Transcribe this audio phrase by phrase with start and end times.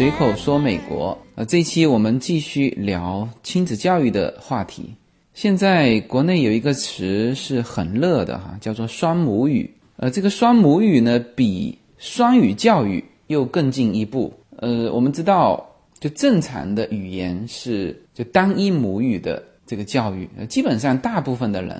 [0.00, 1.18] 随口说美国。
[1.34, 4.94] 呃，这期我们继续聊亲子教育的话题。
[5.34, 9.70] 现在国内有一个词是很热的哈，叫做双母语。
[9.96, 14.32] 呃，这个双母语呢，比双语教育又更进一步。
[14.56, 15.62] 呃，我们知道，
[15.98, 21.72] 就正常的语言是就单一母语的这个教育，呃，基本上大部分的人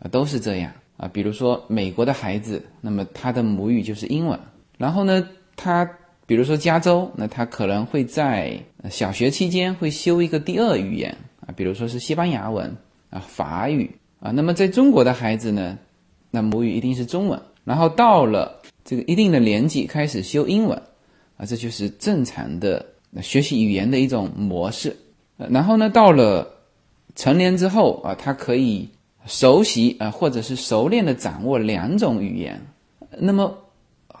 [0.00, 1.08] 啊都是这样啊。
[1.10, 4.38] 比如说美国的孩子，那么他的母语就是英文，
[4.76, 5.90] 然后呢，他。
[6.26, 8.58] 比如说加州，那他可能会在
[8.90, 12.74] 小学期间会修一个第二语言啊，比如说是西班牙文
[13.10, 14.30] 啊、法语啊。
[14.30, 15.78] 那么在中国的孩子呢，
[16.30, 17.38] 那母语一定是中文。
[17.62, 20.80] 然后到了这个一定的年纪开始修英文
[21.36, 22.84] 啊，这就是正常的
[23.20, 24.96] 学习语言的一种模式。
[25.36, 26.48] 然后呢，到了
[27.14, 28.88] 成年之后啊，他可以
[29.26, 32.58] 熟悉啊，或者是熟练的掌握两种语言。
[33.18, 33.54] 那么。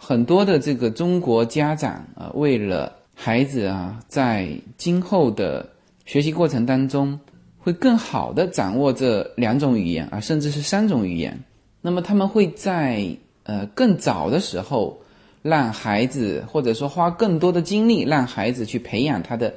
[0.06, 5.66] 很多的这个中国家长啊，为了孩子啊，在今后的
[6.04, 7.18] 学习过程当中，
[7.58, 11.42] 会更好的掌握这两种语言啊，甚至是三种语言。
[11.80, 13.08] 那么他们会在
[13.44, 14.94] 呃更早的时候，
[15.40, 19.54] 让孩子或者说花更多的精力，让孩子去培养他的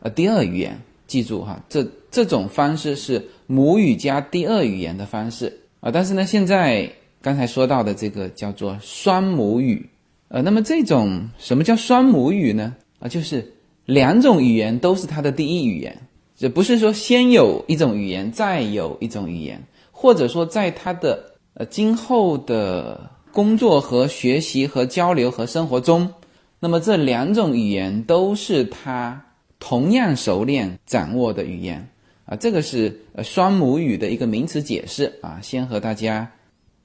[0.00, 0.78] 呃第二语言。
[1.06, 5.90] 记住哈，这这种方式是母语加第二语言的方式啊。
[5.90, 6.92] 但是呢，现在。
[7.22, 9.86] 刚才说到的这个叫做双母语，
[10.28, 12.74] 呃，那么这种什么叫双母语呢？
[12.98, 13.46] 啊，就是
[13.84, 15.94] 两种语言都是他的第一语言，
[16.34, 26.10] 这不是说先有一种语言再有一种语言，或者说在他的呃今后的工作和学习和交流和生活中，
[26.58, 29.22] 那么这两种语言都是他
[29.58, 31.86] 同样熟练掌握的语言
[32.24, 36.26] 啊，这个是呃双母语的一个名词解释啊，先和大家。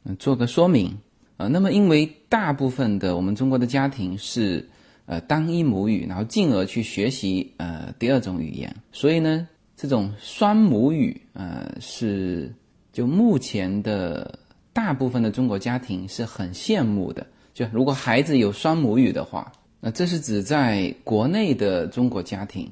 [0.06, 0.96] 嗯，做个说明，
[1.38, 4.64] 呃，那么因为大部分的我们中国的家庭是
[5.08, 12.54] 呃单一母语，然后进而去学习呃第二种语言，所以呢，这种双母语呃是
[12.94, 14.38] 就目前的
[14.72, 17.26] 大部分的中国家庭是很羡慕的。
[17.54, 22.72] 就如果孩子有双母语的话，那这是指在国内的中国家庭，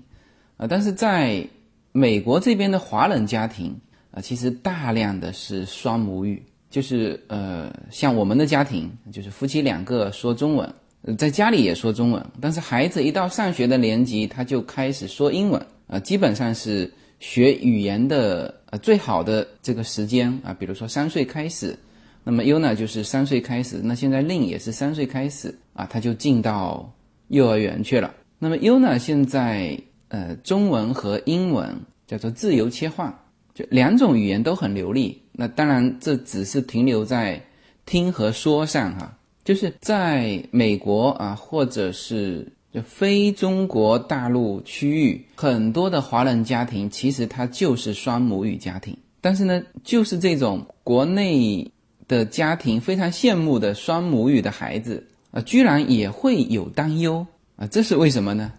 [0.57, 1.43] 啊，但是在
[1.91, 3.75] 美国这边的华人家庭
[4.11, 6.43] 啊，其实大量的是双母语。
[6.73, 10.73] 就是呃，像我们的家庭，就是夫妻两个说中文，
[11.19, 21.77] 在家里也说中文，但是孩子一到上学的年级，他就开始说英文啊，基本上是学语言的呃最好的这个时间啊，比如说三岁开始，
[22.23, 26.91] 那么 Yuna 就是三岁开始，那现在 Lin 也是三岁开始啊，他就进到
[27.27, 28.11] 幼儿园去了。
[28.39, 33.15] 那么 Yuna 现在呃，中文和英文叫做自由切换。
[33.53, 37.41] 就两种语言都很流利，那当然这只是停留在
[37.85, 39.15] 听和说上哈。
[39.43, 48.97] 就是在美国啊，或者是就非中国大陆区域，很多的华人家庭其实它就是双母语家庭。
[49.19, 51.69] 但是呢，就是这种国内
[52.07, 57.25] 的家庭非常羡慕的双母语的孩子啊，居然也会有担忧
[57.57, 58.51] 啊，这是为什么呢？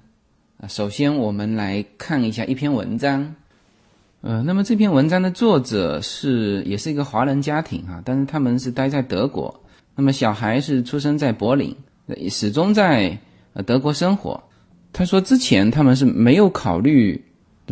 [0.59, 3.35] 啊，首先我们来看一下一篇文章。
[4.25, 9.55] 呃，那么这篇文章的作者是也是一个华人家庭哈，但是他们是待在德国。
[9.95, 11.77] 那么小孩是出生在柏林，
[12.31, 13.19] 始终在
[13.53, 14.43] 呃德国生活。
[14.95, 17.23] 他说之前他们是没有考虑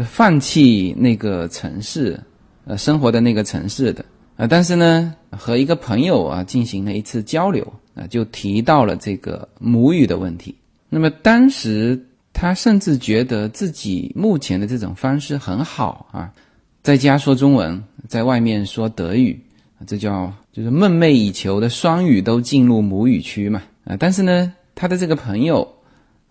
[0.04, 2.20] 放弃那个城市，
[2.66, 4.04] 呃生活的那个城市的
[4.36, 10.54] 啊，但是呢和一个朋友啊进行了一次交流啊，就提到了这个母语的问题。
[10.90, 11.98] 那么当时。
[12.32, 16.32] 他甚至觉得自己目前的这种方式很好啊，
[16.82, 19.38] 在家说中文，在外面说德语，
[19.86, 23.96] 这叫就是梦寐以求的双语都进入母语区嘛啊！
[23.98, 25.66] 但是呢，他的这个朋友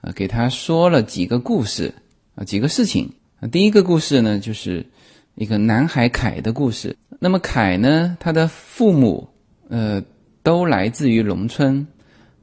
[0.01, 1.93] 啊，给他说了几个故事
[2.35, 3.09] 啊，几个事情
[3.39, 3.47] 啊。
[3.47, 4.85] 第一个故事呢，就是
[5.35, 6.95] 一个男孩凯的故事。
[7.19, 9.27] 那么凯呢，他的父母
[9.69, 10.03] 呃
[10.43, 11.85] 都来自于农村。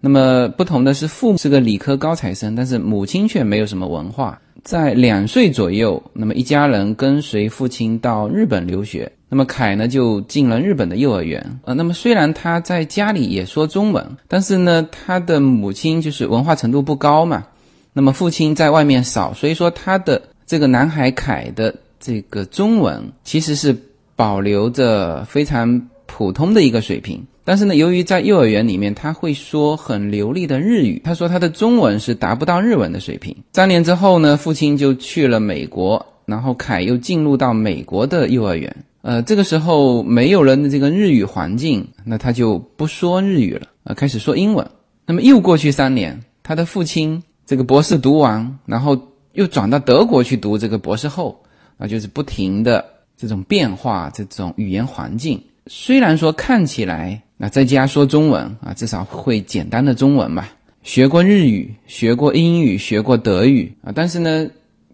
[0.00, 4.40] 那么不同的是，父母是个理科高材生，但是母亲却没有什么文化。
[4.62, 9.10] 在两岁左右，那么一家人跟随父亲到日本留学。
[9.28, 11.44] 那么凯呢，就进了日本的幼儿园。
[11.64, 17.44] 呃，那么虽然他在家里也说中文，但是呢，他的母亲就是文化程度不高嘛。
[17.92, 23.76] 那么父亲在外面少，所以说他的这个男孩凯的这个中文其实是
[24.16, 27.22] 保留着非常普通的一个水平。
[27.48, 31.00] 但是呢，由于在幼儿园里面，他会说很流利的日语。
[31.02, 33.34] 他说他的中文是达不到日文的水平。
[33.54, 38.76] 三年之后呢，父亲就去了美国，然后凯又进入到美国的幼儿园。
[39.00, 44.70] 呃，这个时候没有了这个日语环境，那他就不说日语了，呃，开始说英文。
[45.06, 46.20] 那么又过去三年。
[46.42, 49.00] 他的父亲这个博士读完，然后
[49.32, 51.40] 又转到德国去读这个博士后，
[51.78, 52.84] 啊，就是不停的
[53.16, 55.42] 这种变化，这种语言环境。
[55.66, 60.48] 虽然说看起来，那在家说中文啊，至少会简单的中文嘛，
[60.82, 64.46] 学过日语，学过英语，学过德语啊，但是呢，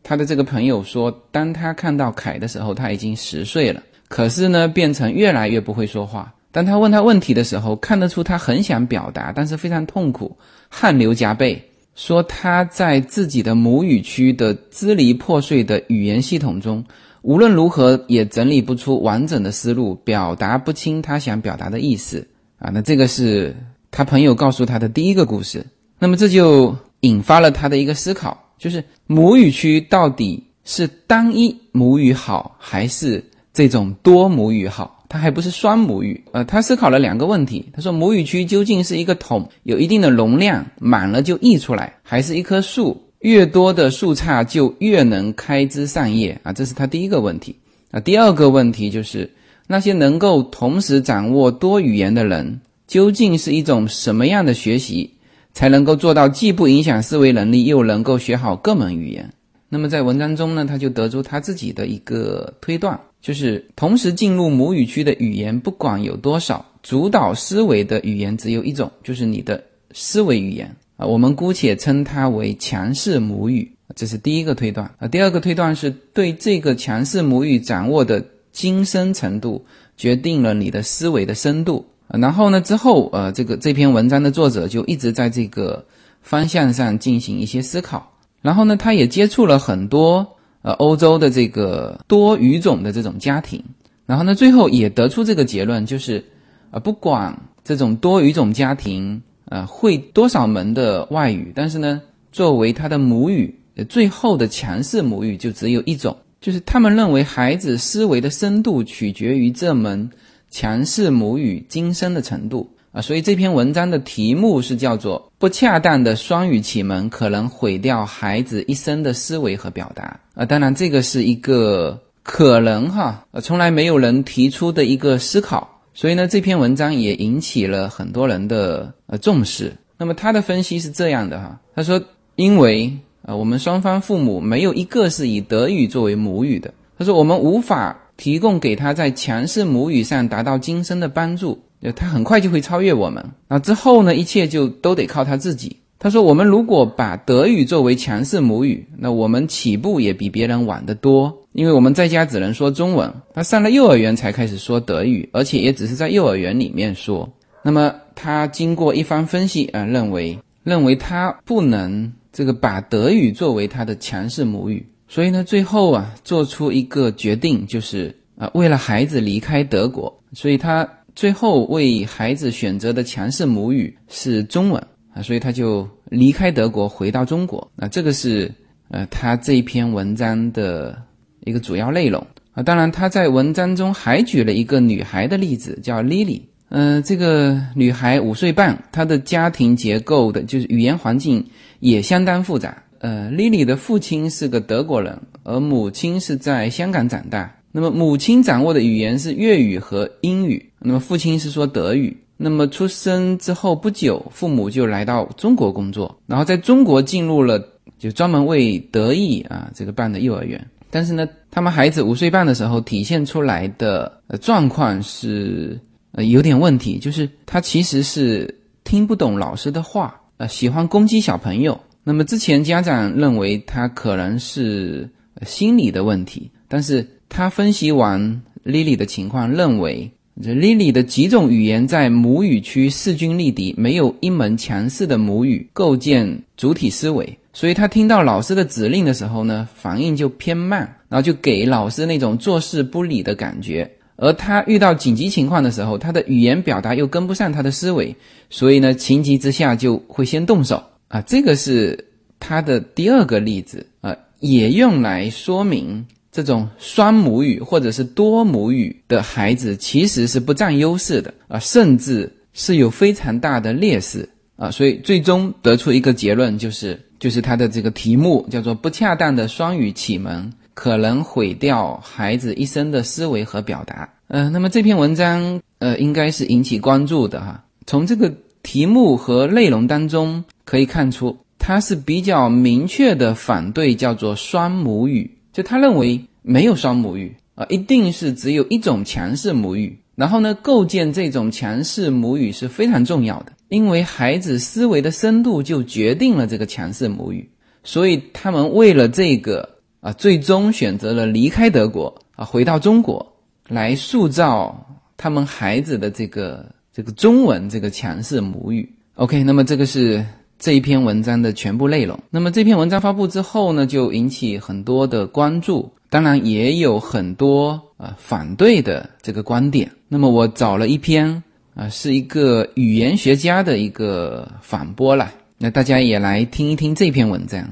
[0.02, 6.34] 他的这个朋友说，当他看到凯的时候，他已经十岁了，可是呢，变成越来越不会说话。
[6.52, 10.36] 当他问他问题的时候，看得出他很想表达，但是非常痛苦，
[10.68, 11.60] 汗流浃背。
[11.94, 16.84] 说他在自己的母语区的支离破碎的语言系统中，
[17.22, 22.26] 无论如何也整理不出完整的思路，表达不清他想表达的意思
[22.58, 22.70] 啊。
[22.72, 23.54] 那这个是
[23.90, 25.64] 他朋友告诉他的第一个故事。
[25.98, 34.92] 那么这就引发了他的一个思考，就是母语区到底是单一母语好，还是这种多母语好？
[35.06, 37.64] 它还不是双母语，呃，他思考了两个问题。
[37.72, 46.52] 他说，母语区究竟是一个桶，有一定的容量，满了就溢出来，还是一棵树，越多的树杈就越能开枝散叶啊？
[46.52, 47.54] 这是他第一个问题。
[47.92, 49.30] 啊，第二个问题就是
[49.66, 55.10] 那些能够同时掌握多语言的人，究竟是一种什么样的学习，
[55.52, 59.30] 才能够做到既不影响思维能力，又能够学好各门语言？
[59.68, 62.98] 那么在文章中呢，他就得出他自己的一个推断。
[63.20, 71.06] 就是同时进入母语区的语言，不管有多少，主导思维的语言只有一种，就是你的思维语言啊。
[71.06, 73.66] 我们姑且称它为强势母语，
[73.96, 75.08] 这是第一个推断啊。
[75.08, 78.22] 第二个推断是对这个强势母语掌握的
[78.54, 79.62] 精深程度，
[79.98, 81.84] 决定了你的思维的深度。
[82.08, 85.84] 然后呢，之后呃，这个这篇文章的作者就一直在这个
[86.22, 88.10] 方向上进行一些思考。
[88.40, 90.26] 然后呢，他也接触了很多。
[90.66, 93.62] 呃，欧洲的这个多语种的这种家庭，
[94.06, 96.24] 然后呢，最后也得出这个结论，就是，
[96.70, 99.20] 呃，不管这种多语种家庭，
[99.50, 102.00] 呃，会多少门的外语，但是呢，
[102.32, 103.54] 作为他的母语，
[103.90, 110.10] 最后的强势母语就只有一种，就是他们认为孩子思维的深度取决于这门
[110.50, 112.70] 强势母语精深的程度。
[112.92, 120.20] 啊，所以这篇文章的题目是叫做“不恰当的双语启蒙可能毁掉孩子一生的思维和表达”。
[120.36, 125.80] 啊，当然这个是一个可能哈，呃，从来没有人提出的一个思考。
[125.94, 129.72] 所以呢，这篇文章也引起了很多人的呃重视。
[129.96, 131.98] 那么他的分析是这样的哈，他说，
[132.36, 132.92] 因为
[133.26, 141.58] 啊，我们双方父母没有一个是以德语作为母语的，他说我们无法提供给他在强势母语上达到今生的帮助。
[141.96, 144.14] 他很快就会超越我们，那之后呢？
[144.14, 145.76] 一切就都得靠他自己。
[145.98, 157.30] 他说：“我们如果把德语作为强势母语，那我们起步也比别人晚得多，因为我们在家只能说中文，他上了幼儿园才开始说德语，而且也只是在幼儿园里面说。
[157.62, 177.70] 那么他经过一番分析啊，认为认为他不能这个把德语作为他的强势母语，所以呢，最后啊，做出一个决定，就是啊，为了孩子离开德国，所以他。”最后为孩子选择的强势母语是中文啊，所以他就离开德国回到中国。
[177.76, 178.50] 那这个是
[178.88, 181.00] 呃他这一篇文章的
[181.44, 182.64] 一个主要内容啊。
[182.64, 186.42] 当然他在文章中还举了一个女孩的例子，叫 Lily。
[186.70, 191.44] 嗯，这个女孩五岁半，她的家庭结构的就是语言环境
[191.80, 192.82] 也相当复杂。
[192.98, 197.54] 呃，Lily 的父亲是个德国人，而母亲是在香港长大。
[197.70, 202.16] 那么母亲掌握的语言是粤语和英语，那么父亲是说德语。
[202.36, 207.62] 那么出生之后不久，父母就来到中国工作，然后在中国进入了
[207.98, 210.60] 就专门为德裔啊这个办的幼儿园。
[210.90, 215.78] 但是呢，他们孩子五岁半的时候体现出来的状况是
[216.14, 218.52] 呃有点问题，就是他其实是
[218.82, 221.80] 听不懂老师的话，呃喜欢攻击小朋友。
[222.02, 225.08] 那么之前家长认为他可能是
[225.46, 227.06] 心理的问题，但是。
[227.36, 230.08] 他分析完 Lily 的情况，认为
[230.40, 243.90] 这 Lily 的几种语言在母语区势均力敌，没有一门强势的母语构建主体思维，所以他听到老师的指令的时候呢，反应就偏慢，然后就给老师那种坐视不理的感觉。
[244.16, 248.14] 而他遇到紧急情况的时候，他的语言表达又跟不上他的思维，
[248.50, 251.20] 所以呢，情急之下就会先动手啊。
[251.22, 252.06] 这个是
[252.38, 256.06] 他的第二个例子啊，也用来说明。
[256.32, 274.08] 这种双母语或者是多母语的孩子其实是不占优势的啊，甚至是有非常大的劣势啊，所以最终得出一个结论，就是就是他的这个题目叫做“不恰当的双语启蒙可能毁掉孩子一生的思维和表达”。
[274.28, 277.64] 呃，那么这篇文章呃应该是引起关注的哈。
[277.86, 289.98] 从这个题目和内容当中可以看出，他是比较明确的反对叫做双母语，就他认为没有双母语啊，一定是只有一种强势母语。
[290.16, 297.48] 然后呢，构建这种强势母语是非常重要的，因为孩子思维的深度就决定了这个强势母语。
[297.82, 299.68] 所以他们为了这个
[300.04, 303.26] 啊，最终选择了离开德国啊，回到中国
[303.68, 308.86] 来塑造他们孩子的这个这个中文这个强势母语。
[309.14, 310.22] OK，那么这个是
[310.58, 312.18] 这一篇文章的全部内容。
[312.28, 319.90] 那么这篇文章发布之后呢，就引起很多的关注，当然也有很多啊反对的这个观点。
[320.06, 321.42] 那么我找了一篇
[321.74, 325.32] 啊，是一个语言学家的一个反驳了。
[325.56, 327.66] 那大家也来听一听这篇文章。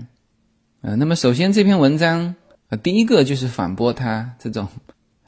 [0.82, 2.34] 呃，那么首先这篇文章
[2.68, 4.66] 呃，第一个就是反驳他这种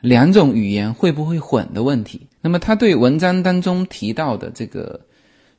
[0.01, 2.27] 两种语言会不会混的问题。
[2.41, 5.01] 那么他对文章当中提到的这个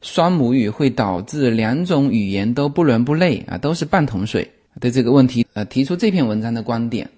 [0.01, 7.09] 双母语会导致两种语言都不伦不类啊，都是半桶水的这个问题，呃，提出这篇文章的观点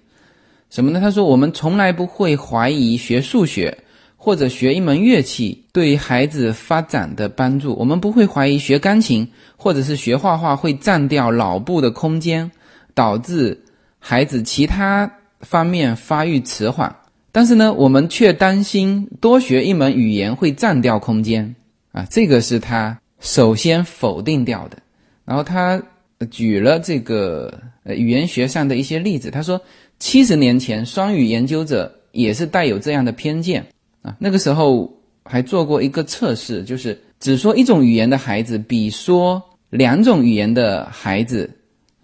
[0.70, 1.00] 什么呢？
[1.00, 3.76] 他说我们从来不会怀疑学数学。
[4.20, 12.50] 或者学一门乐器对孩子发展的帮助，我们不会怀疑学钢琴或者是学画画会占掉脑部的空间，
[12.98, 13.56] 导致
[14.00, 15.08] 孩子其他
[15.42, 16.92] 方面发育迟缓。
[17.30, 21.54] 但是呢，我们却担心多学一门语言会占掉空间
[21.92, 24.76] 啊，这个是他首先否定掉的。
[25.24, 25.80] 然后他
[26.28, 29.60] 举了这个呃语言学上的一些例子，他说
[30.00, 33.64] 七十年前双语研究者也是带有这样的偏见。
[34.02, 34.92] 啊，那个时候
[35.24, 39.40] 还做过一个测试，就是只说一种语言的孩子比说
[39.70, 41.48] 两种语言的孩子，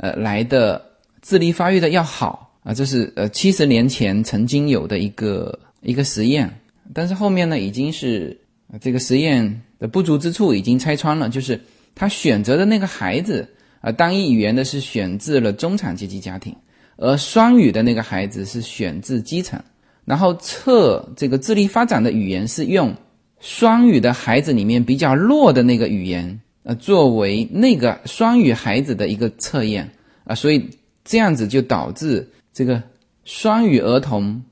[0.05, 0.85] 呃，来的
[1.23, 2.75] 智力发育的要好啊。
[2.75, 6.47] 这是呃七十年前曾经有的一个一个实验，
[6.93, 8.39] 但是后面呢，已经是
[8.83, 11.59] 这个实验的不足之处已经拆穿了，就是
[11.95, 13.49] 他选择的那个孩子
[13.81, 16.55] 啊，单一语言的是选自了中产阶级家庭，
[16.99, 19.59] 而双语的那个孩子是选自基层。
[20.05, 22.95] 然后测这个智力发展的语言是用
[23.41, 29.89] 双语的孩子里面比较弱的那个语言，呃，作为那个双语孩子的一个测验
[30.25, 30.69] 啊，所以
[31.05, 32.83] 这样子就导致这个
[33.25, 34.43] 双语儿童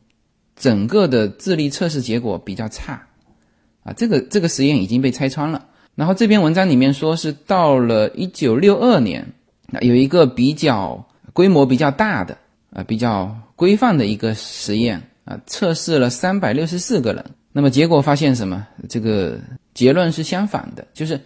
[0.54, 3.04] 整个的智力测试结果比较差
[3.83, 3.92] 啊。
[3.95, 5.66] 这个这个实验已经被拆穿了。
[5.95, 9.26] 然后这篇文章里面说是到了一九六二年，
[9.81, 12.37] 有一个比较规模比较大的
[12.71, 15.02] 啊，比较规范的一个实验。
[15.25, 18.66] 啊，测试了三百六十四个人，那么结果发现什么？
[18.88, 19.38] 这个
[19.73, 21.21] 结论是相反的，就是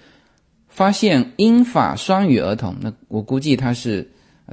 [0.76, 4.06] 发现英法双语儿童，那我估计他是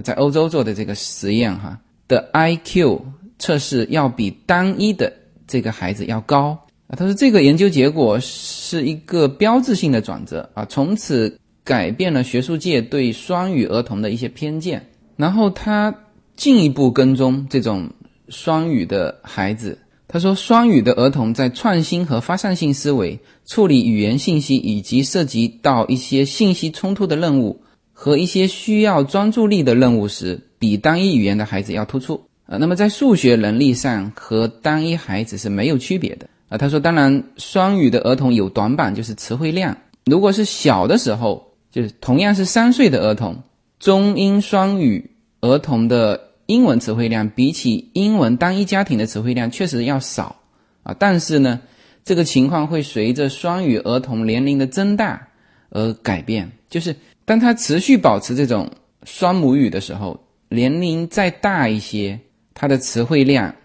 [0.04, 1.78] 在欧洲做的这个实验哈
[2.08, 3.02] 的 IQ
[3.38, 5.12] 测试要比单一的
[5.46, 6.96] 这个孩子要高啊。
[6.96, 14.84] 他说这个研究结果是一个标志性的转折啊，从此改变了学术界对双语儿童的一些偏见。
[15.18, 15.94] 然后他
[16.36, 17.88] 进一步跟踪这种。
[18.30, 19.78] 双语的孩子，
[20.08, 27.60] 他说，双语的儿童在创新和发散性思维、处理语言信息以及涉及到一些信息冲突的任务
[27.92, 32.22] 和一些需要专注力的任务时，比单一语言的孩子要突出。
[32.46, 36.28] 啊，那么在数学能力上和单一孩子是没有区别的。
[36.50, 39.76] 啊，他说，当然，双语的儿童有短板，就是词汇量。
[40.06, 43.42] 如果是小的时候，就是同样是三岁的儿童，
[43.80, 45.10] 中英双语
[45.42, 46.33] 儿童的。
[46.48, 50.36] 英文词汇量比起英文单一家庭的词汇量确实要少
[50.84, 51.62] 啊，但是呢，
[52.04, 55.26] 这个情况会随着双语儿童年龄的增大
[55.70, 56.52] 而改变。
[56.70, 58.70] 就是当他持续保持这种
[59.04, 60.20] 双母语的时候，
[60.50, 62.20] 年龄再大一些，
[62.54, 63.56] 他的词汇量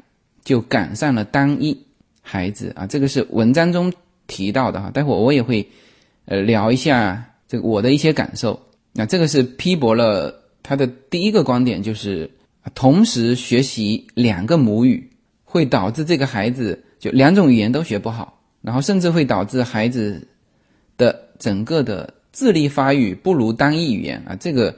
[0.44, 1.76] 就赶上了单一
[2.22, 2.86] 孩子啊。
[2.86, 3.92] 这个是文章中
[4.28, 5.68] 提到的哈，待会我也会
[6.26, 8.60] 呃聊一下这个我的一些感受。
[8.92, 10.32] 那这个是批驳了
[10.62, 12.30] 他的第一个观点，就是。
[12.74, 15.08] 同时学习两个母语，
[15.44, 20.26] 会导致这个孩子就两种语言都学不好，然后甚至会导致孩子
[20.96, 24.36] 的整个的智力发育不如单一语言啊。
[24.38, 24.74] 这个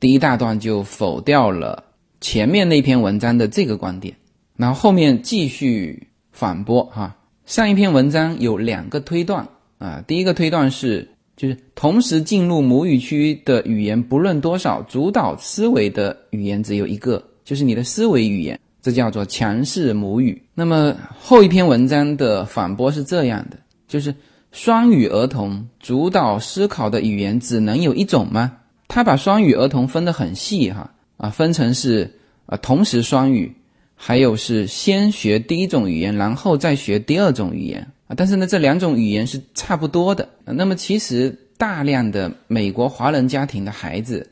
[0.00, 1.82] 第一大段就否掉了
[2.20, 4.14] 前面那篇文章的这个观点，
[4.56, 7.16] 然后后面继续反驳哈。
[7.46, 9.46] 上一篇文章有两个推断
[9.78, 11.08] 啊，第一个推断是。
[11.36, 20.40] 就是同时进入母语区的语言，不论多少，主导思维的语言只有一个，就是你的思维语言，这叫做强势母语。
[20.54, 23.56] 那么后一篇文章的反驳是这样的：
[23.88, 24.14] 就是
[24.52, 28.52] 双语儿童主导思考的语言只能有一种吗？
[28.86, 32.08] 他把双语儿童分得很细哈啊，分成是
[32.44, 33.50] 啊同时双语，
[33.94, 37.84] 还有是先学第一种语言，然后再学第二种语言。
[38.16, 40.28] 但是呢，这两种语言是差不多的。
[40.44, 44.28] 那么，其实大量的美国华人家庭的孩子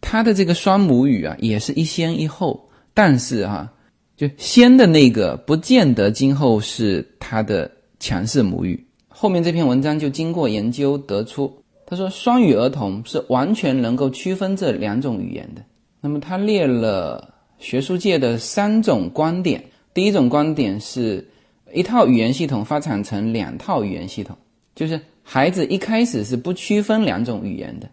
[0.00, 3.70] 他的这个双母语啊，也是一先一后，但是哈，
[4.16, 7.70] 就先的那个不见得今后是他的
[8.00, 8.84] 强势母语。
[9.08, 11.52] 后面这篇文章就经过研究得出，
[11.86, 15.62] 他说双语儿童是完全能够区分这两种语言的。
[16.00, 19.62] 那么他列了学术界的三种观点，
[19.94, 21.24] 第一种观点是
[21.72, 24.36] 一套语言系统发展成两套语言系统，
[24.74, 27.88] 就是孩子一开始是不区分两种语言的。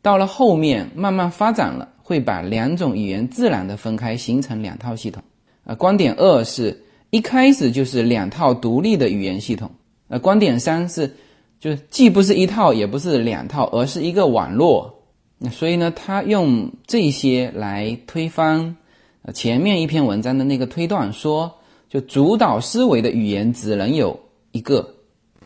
[0.00, 5.22] 到了后面慢慢发展了，会把两种语言自然的分开，形成两套系统。
[5.64, 9.70] 啊，观点二是一开始就是两套独立的语言系统。
[10.08, 11.12] 呃，观点三是，
[11.60, 15.02] 就是既不是一套，也不是两套，而是一个网络。
[15.36, 18.76] 那所以呢，他用这些来推翻
[19.22, 21.52] 呃前面一篇文章的那个推断，说
[21.88, 24.18] 就主导思维的语言只能有
[24.52, 24.88] 一个，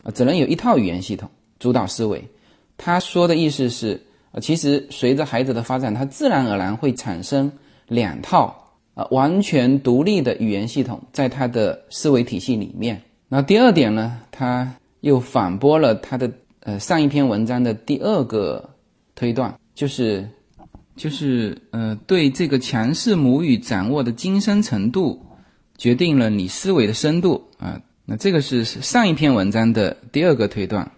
[0.03, 2.23] 啊，只能有一套语言系统主导思维。
[2.77, 4.01] 他说的意思是。
[4.35, 7.51] 呃，其实随着孩子的发展，他自然而然会产生
[7.87, 12.99] 两套呃完全独立的语言系统在他的思维体系里面。
[13.29, 16.31] 那第二点呢，他又反驳了他的
[16.61, 18.67] 呃上一篇文章的第二个
[19.13, 20.27] 推断，就是
[20.95, 25.23] 就是呃对这个强势母语掌握的精深程度，
[25.83, 27.79] 决定了你思维的深度啊。
[28.05, 30.89] 那这个是上一篇文章的第二个推断。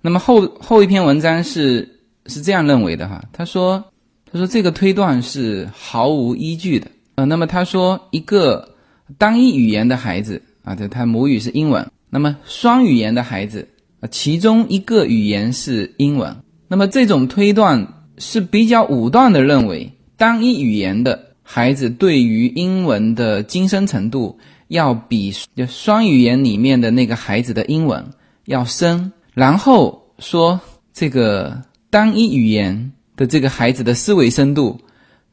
[0.00, 1.94] 那么后后一篇文章是。
[2.30, 3.82] 是这样认为的哈，他说，
[4.30, 6.86] 他说这个推断是毫无依据的。
[7.14, 8.68] 呃，那么他说，一个
[9.16, 13.66] 单一语言的孩子啊，这他母语是英文，那么双语言的孩子
[14.00, 16.36] 啊，其中一个语言是英文，
[16.68, 25.32] 那么这种推断是比较武断的，认为单一语言的孩子对于英文的精深程度要比
[25.66, 28.04] 双语言里面的那个孩子的英文
[28.44, 30.60] 要深，然后说
[30.92, 31.62] 这个。
[31.90, 34.78] 单一语言的这个孩子的思维深度，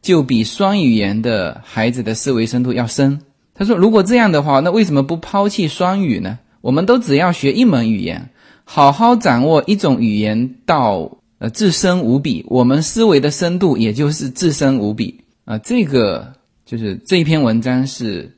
[0.02, 3.20] 就比双语言的孩子的思维深度要深。
[3.54, 6.40] 他说：“如果这样的话，那为什么不抛弃双语呢？
[6.62, 8.30] 我们都只要学一门语言，
[8.64, 16.34] 好好掌握一种语言到呃自深无比，我们思维的深度也就是自深无比啊。”这个
[16.66, 18.30] 就是这一篇文章是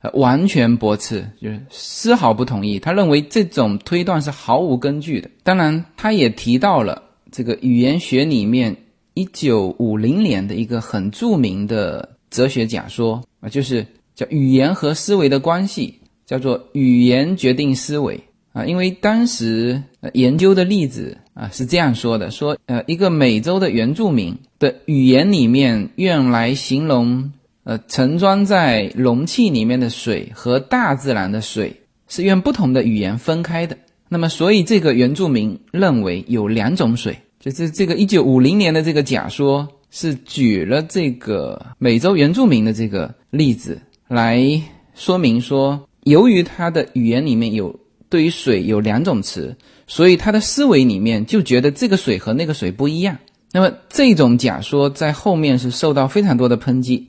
[0.00, 2.78] 呃完全驳斥，就是丝毫不同意。
[2.78, 5.30] 他认为这种推断是毫无根据的。
[5.42, 7.02] 当然，他也提到了。
[7.34, 8.76] 这个语言学里面，
[9.14, 18.22] 一九五零年的一个很著名的哲学假说啊，就是叫语言和思维的关系，叫做语言决定思维
[18.52, 18.66] 啊。
[18.66, 27.32] 因为当时呃研究的例子啊是这样说的：说呃，一个美洲的原住民的语言里面，用来形容
[27.64, 31.74] 呃盛装在容器里面的水和大自然的水
[32.08, 33.76] 是用不同的语言分开的。
[34.08, 44.60] 那么，所以这个原住民认为有两种水，就是这个一九五零年的这个假说是举了这个美洲原住民的这个例子来
[44.94, 47.74] 说明说，由于他的语言里面有
[48.10, 53.16] 对于水有两种词，所以他的思维里面就觉得这个水和那个水不一样。
[53.52, 57.06] 那么这种假说在后面是受到非常多的抨击，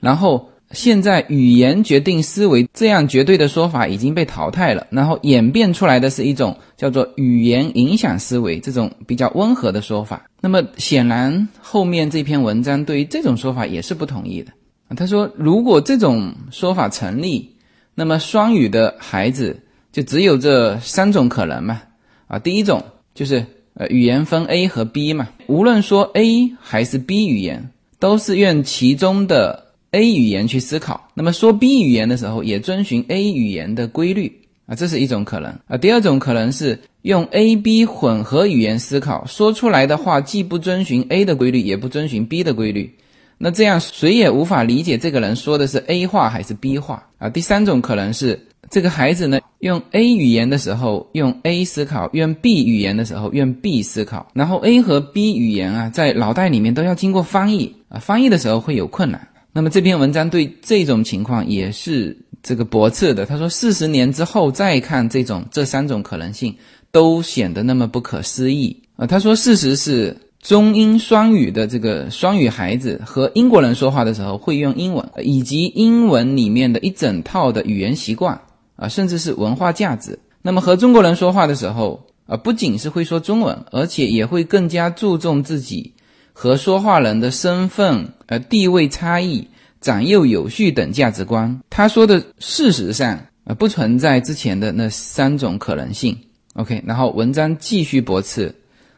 [0.00, 0.48] 然后。
[0.72, 10.24] 现在语言决定思维这样绝对的说法已经被淘汰了，然后演变出来的是一种叫做语言影响思维这种比较温和的说法。
[10.40, 14.52] 那么显然后面这篇文章对于这种说法也是不同意的。
[14.94, 17.52] 他说，如果这种说法成立，
[17.96, 21.82] 那么双语的孩子就只有这三种可能嘛？
[22.30, 22.82] 啊，第一种
[23.14, 29.66] 就是呃语言分 A 和 B 嘛，无论说 A 还是 B 语言，都是用其中的。
[29.92, 34.32] A 语言去思考，那么说 B 语言的时候也遵循 A 语言的规律
[34.66, 35.76] 啊，这是一种可能啊。
[35.76, 42.88] 第二种可能是用 A、B 混合语言思考，说出来的话既不遵循 A 的规律，也不遵循 B 的规律，
[43.36, 47.28] 那这样谁也无法理解这个人说的是 A 话还是 B 话啊。
[47.28, 48.38] 第三种可能是
[48.70, 59.26] 这个孩子呢，用 A 语言的时候用 A 思考，用 B 语言的时候用 B 思考，然后 A 和 B 语言啊，在脑袋里面都要经过翻译啊，翻译的时候会有困难。
[59.52, 63.26] 那么这篇文章对这种情况也是这个驳斥的。
[63.26, 66.54] 他说，四十年之后再看这种这三种可能性，
[66.92, 69.04] 都显得那么不可思议啊。
[69.04, 78.40] 他说，事实是中英双语的这个双语孩子和英国人说话的时候会用英文，以及英文里面的一整套的语言习惯
[78.80, 80.18] 啊，甚至是文化价值。
[80.40, 85.92] 那么和中国人说话的时候啊，不仅是会说中文，而且也会更加注重自己。
[86.32, 89.46] 和说话人的身份、呃地位差异、
[89.82, 96.16] 长幼有序等价值观，他说的事实上呃不存在之前的那三种可能性。
[96.54, 98.54] OK，然后文章继续驳斥，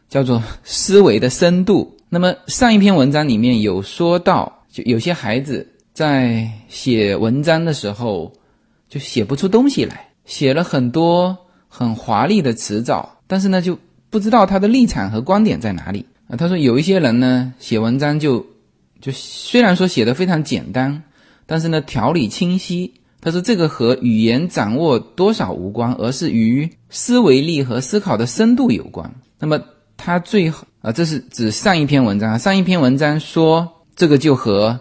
[0.09, 1.93] 叫做思维的深度。
[2.09, 8.33] 那么上一篇文章里面有说到，就有些孩子在写文章的时候
[8.93, 11.35] 就写不出东西来，写了很多
[11.67, 13.79] 很华丽的词藻，但是呢就
[14.11, 16.37] 不知道他的立场和观点在哪里啊。
[16.37, 18.45] 他说有一些人呢写文章就
[19.01, 21.03] 就虽然说写的非常简单，
[21.47, 22.93] 但是呢条理清晰。
[23.23, 29.11] 他说这个和语言掌握多少无关，而是与思维力和思考的深度有关。
[29.39, 29.59] 那么。
[30.05, 32.37] 他最后啊，这是指上一篇文章。
[32.37, 34.77] 上一篇文章说这个就和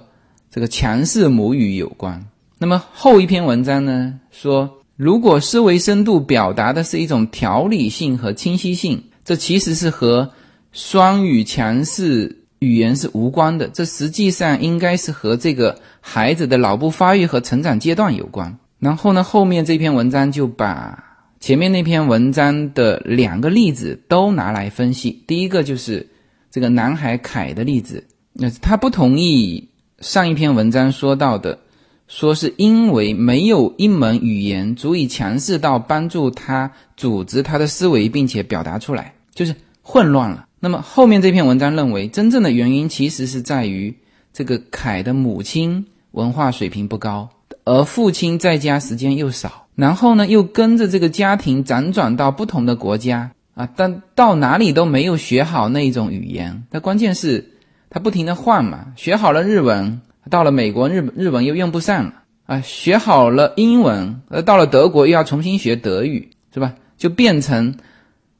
[0.49, 2.25] 这个强势母语有关。
[2.61, 10.31] 那么后一篇文章呢，说如果思维深度表达的是一种条理性和清晰性，这其实是和
[10.71, 13.67] 双语强势语言是无关的。
[13.69, 18.55] 这实际上应该是和这个孩子的脑部发育和成长阶段有关。
[18.77, 21.03] 然后呢，后面这篇文章就把。
[21.39, 25.23] 前面那篇文章的两个例子都拿来分析。
[25.25, 26.07] 第一个就是
[26.51, 29.67] 这个男孩凯的例子，那他不同意
[30.01, 31.57] 上一篇文章说到的，
[32.11, 40.45] 说是因为没有一门语言足以强势到帮助他组织他的思维，并且表达出来，就是混乱了。
[40.59, 43.95] 那么后面这篇文章认为，真正的原因其实是在于
[44.33, 47.29] 这个凯的母亲文化水平不高，
[47.63, 49.67] 而父亲在家时间又少。
[49.75, 56.61] 然后呢，又跟着这个家庭辗转到不同的国家啊，但到哪里都没有学好那一种语言。
[56.71, 57.53] 那关键是，
[57.89, 62.13] 他不停的换嘛，学好了日文，到了美国日日文又用不上了
[62.45, 66.75] 啊，学好了英文，呃，到了德国又要重新学德语，是吧？
[66.97, 67.75] 就变成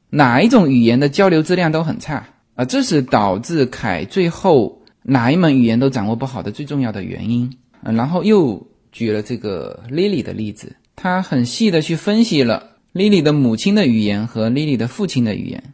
[0.10, 7.52] 哪一种语言的交流质量都很差啊，这是导致凯最后哪一门语言都掌握不好的最重要的原因。
[7.82, 10.76] 然后又举了这个 Lily 的例子。
[10.96, 12.64] 他很细的去分析了
[12.94, 15.74] Lily 的母亲的语言和 Lily 的父亲的语言，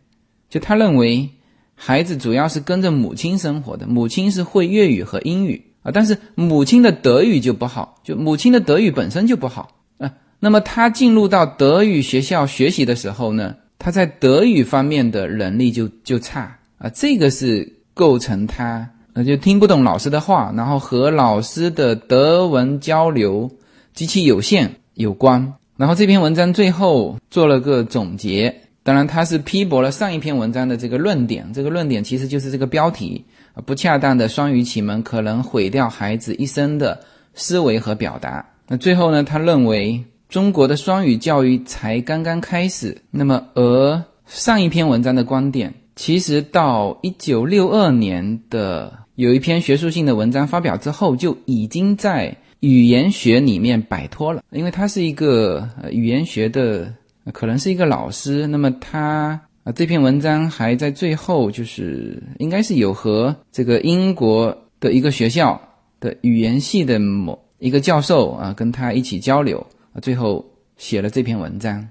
[0.50, 1.30] 就他认为
[1.76, 10.12] 孩子主要是跟着母亲生活的，母亲是会粤语和英语但是母亲的德语就不好，就母亲的德语本身就不好啊。
[10.40, 23.50] 那么他进入到德语学校学习的时候呢，他在德语方面的能力就就差啊，这个是构成他那就听不懂老师的话，然后和老师的德文交流
[23.94, 24.72] 极其有限。
[24.98, 33.24] 有关，然后这篇文章最后做了个总结，当然他是批驳了上一篇文章的这个论点，这个论点其实就是这个标题，
[33.66, 37.00] 不恰当的双语启蒙可能毁掉孩子一生的
[37.34, 38.46] 思维和表达。
[38.68, 52.36] 那最后呢，他认为中国的双语教育才刚刚开始，那么而上一篇文章的观点，其实到一九六二年的有一篇学术性的文章发表之后，就已经在。
[52.62, 56.92] 语言学里面摆脱了，因为他是一个语言学的，
[57.32, 58.48] 可能是一个老师。
[58.48, 65.62] 那么他啊，这篇文章还在最后，就是应该是有和这个英国的一个学校
[66.00, 69.60] 的语言系的某一个教授啊，跟他一起交流
[69.92, 70.46] 啊，最后
[70.78, 71.86] 写了这篇文章。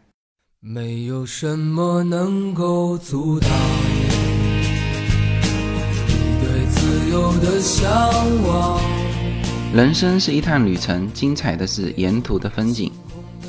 [0.58, 3.50] 没有什么能够阻挡
[6.08, 7.86] 你对自由的向
[8.48, 8.80] 往。
[9.74, 12.90] 人生是一趟旅程，精彩的是沿途的风景。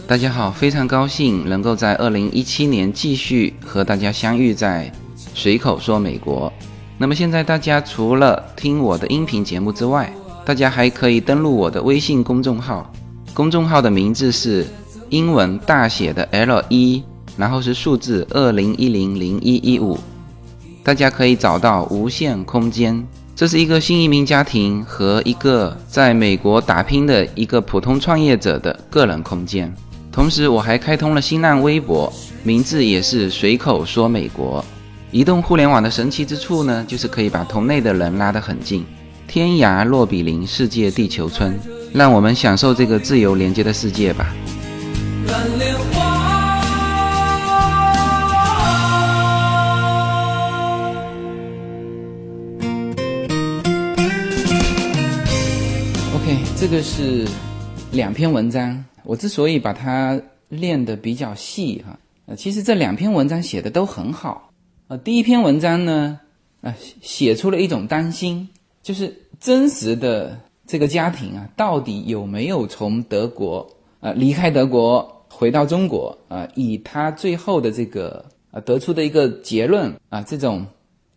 [0.08, 4.90] 大家好，非常高兴能够在二零一七年继续和大家相遇在
[5.36, 6.52] 随口说美国。
[6.98, 10.10] 那么现在大家除了听我的音频节目之外，
[10.46, 12.90] 大家还可以登录我的微信公众号，
[13.34, 14.66] 公众号的名字是
[15.10, 17.04] 英文大写的 L 一，
[17.36, 20.00] 然后是数字二零一零零一一五，
[20.84, 23.06] 大家可以找到无限空间。
[23.36, 29.72] 这是一个新移民家庭和一个在美国打拼的一个普通创业者的个人空间。
[30.18, 34.66] 同时，我还开通了新浪微博，名字也是随口说美国。
[35.12, 38.84] 移动互联网的神奇之处呢，就是可以把同类的人拉得很近，
[39.28, 41.56] 天涯若比邻，世界地球村。
[41.94, 44.34] 让我们享受这个自由连接的世界吧。
[56.16, 57.28] OK，这个是
[57.92, 64.52] 两篇文章，我之所以把它练得比较细哈，呃，其实这两篇文章写的都很好，
[64.90, 66.20] 呃，第一篇文章呢，
[66.60, 68.50] 啊，写出了一种担心，
[68.84, 73.66] 就是真实的这个家庭啊，到底有没有从德国
[74.02, 80.68] 啊离开德国回到中国啊，以他最后的这个啊得出的一个结论啊，这种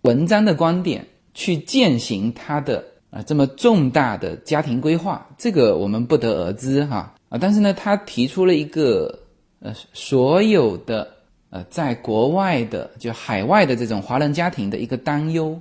[0.02, 2.84] 文章的观点去践行他的。
[3.10, 7.38] 啊，这么重大的家庭规划，这个我们不得而知哈啊！
[7.40, 9.18] 但是呢，他提出了一个
[9.60, 11.08] 呃，所有的
[11.48, 15.58] 呃，在国外的就海外的这种华人家庭的一个担忧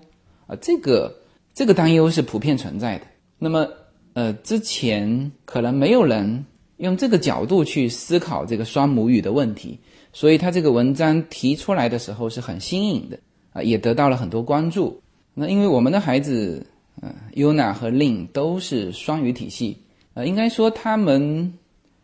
[0.48, 1.16] 啊，这个
[1.54, 3.06] 这个担忧是普遍存在的。
[3.38, 3.68] 那么，
[4.14, 6.46] 呃，之前可能没有人
[6.78, 9.80] 用这个角度去思考这个双母语的问题，
[10.12, 13.20] 所以他这个文章提出来的时候是很新颖的
[13.54, 15.00] 啊，也得到了很多关注。
[15.36, 16.66] 那因为我们的孩子，
[17.02, 19.78] 嗯，Yuna 和 Lin 都是双语体系，
[20.16, 21.54] 呃，应该说他们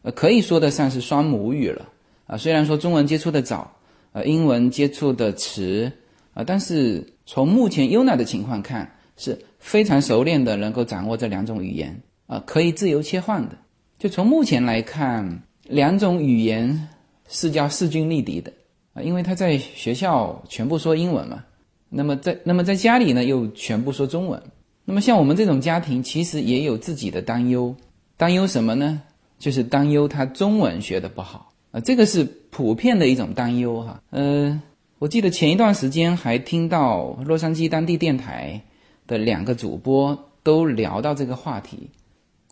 [0.05, 1.85] 呃可以说得上是双母语了
[2.27, 2.37] 啊。
[2.37, 3.69] 虽然说中文接触的早，
[4.13, 5.91] 呃，英文接触的迟
[6.33, 8.89] 啊，但是从目前 Yuna 的情况看。
[9.17, 13.55] 是非常熟练的，能够掌握这两种语言啊，可以自由切换的。
[13.97, 16.89] 就从目前来看，两种语言
[17.29, 18.51] 是叫势均力敌的
[18.93, 21.41] 啊，因为他在学校全部说英文嘛，
[21.87, 24.37] 那么在那么在家里呢又全部说中文。
[24.83, 27.73] 那么像我们这种家庭，其实也有自己的担忧，
[28.17, 29.01] 担忧什么呢？
[29.39, 34.01] 就是担忧他中文学的不好啊，这个是普遍的一种担忧哈。
[34.09, 34.61] 呃，
[34.99, 38.61] 我记得前一段时间还听到洛杉矶当地电台。
[39.07, 41.91] 的两个主播都聊到这个话题，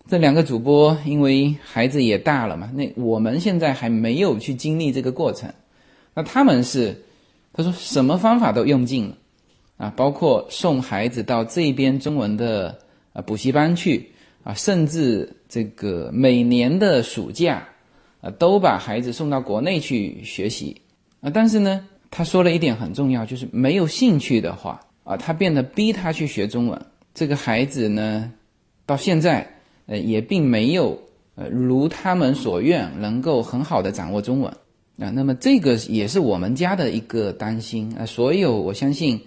[0.07, 5.51] 这两个主播因为孩子也大了嘛，那我们现在还没有去经历这个过程，
[6.13, 6.95] 那他们是
[7.53, 9.17] 他说什么方法都用尽了
[9.77, 12.77] 啊，包括送孩子到这边中文的
[13.13, 14.11] 啊补习班去
[14.43, 17.63] 啊，甚至这个每年的暑假
[18.21, 20.75] 啊都把孩子送到国内去学习
[21.21, 24.81] 啊，但是呢，他说了一点很重要，就是没有兴趣的话。
[25.03, 26.81] 啊，他变得逼他去学中文，
[27.13, 28.31] 这个孩子呢，
[28.87, 29.47] 到现在
[29.85, 30.99] 呃也并没有
[31.35, 34.51] 呃如他们所愿能够很好的掌握中文
[34.97, 35.11] 啊。
[35.11, 38.07] 那么这个也是我们家的一个担心啊。
[38.07, 39.21] 所有我相信，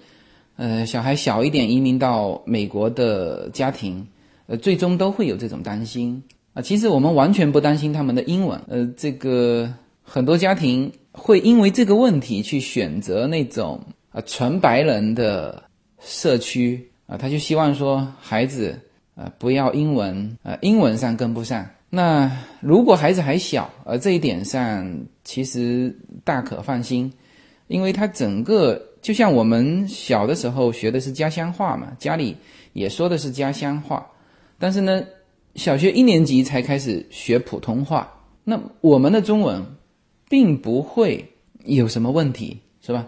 [0.57, 4.05] 呃，小孩小一点移民到美国的家庭，
[4.47, 6.23] 呃，最终都会有这种担心
[6.55, 6.63] 啊。
[6.63, 13.81] 其实我们完全不担心他们的英文，呃，这个很多家庭会因为这个问题去选择那种
[14.11, 15.63] 啊纯白人的。
[15.99, 18.79] 社区啊，他就希望说孩子
[19.17, 21.67] 啊不要英文啊，英文上跟不上。
[21.89, 22.31] 那
[22.61, 27.11] 如果孩子还小，而这一点上其实大可放心，
[27.67, 32.37] 因为他整个就像我们小的时候学的是家乡话嘛，家里
[32.75, 34.07] 也说的是家乡话，
[34.59, 35.05] 但是呢，
[35.55, 38.13] 小学一年级才开始学普通话，
[38.45, 39.65] 那我们的中文
[40.29, 41.33] 并不会
[41.65, 43.07] 有什么问题，是吧？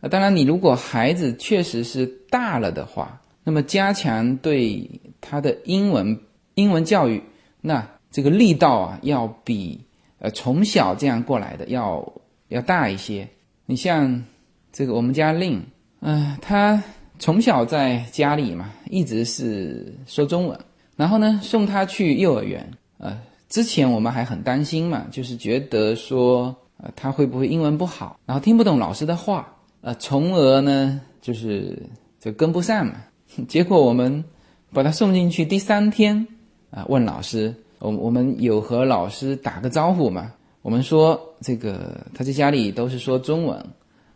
[0.00, 4.88] 啊，当然，你如果孩子确实是大了的话，那么加强对
[5.20, 6.18] 他的英文
[6.54, 7.22] 英文教育，
[7.60, 9.80] 那这个力道啊，要比
[10.20, 12.12] 呃从小这样过来的要
[12.48, 13.28] 要大一些。
[13.66, 14.24] 你像
[14.72, 15.60] 这个我们家令，
[16.00, 16.82] 嗯，他
[17.18, 20.58] 从小在家里嘛，一直是说中文，
[20.98, 23.16] 然后呢送他去幼儿园，呃，
[23.48, 29.54] 之前我们还很担心嘛，就是觉得说，呃，他会不会英文不好，然后听不懂老师的话。
[29.80, 31.80] 呃，从而呢，就是
[32.18, 32.94] 就跟不上嘛。
[33.46, 34.24] 结果我们
[34.72, 36.26] 把他送进去第三天，
[36.72, 40.32] 啊，问老师，我我们有和老师打个招呼嘛？
[40.62, 43.56] 我们说这个他在家里都是说中文，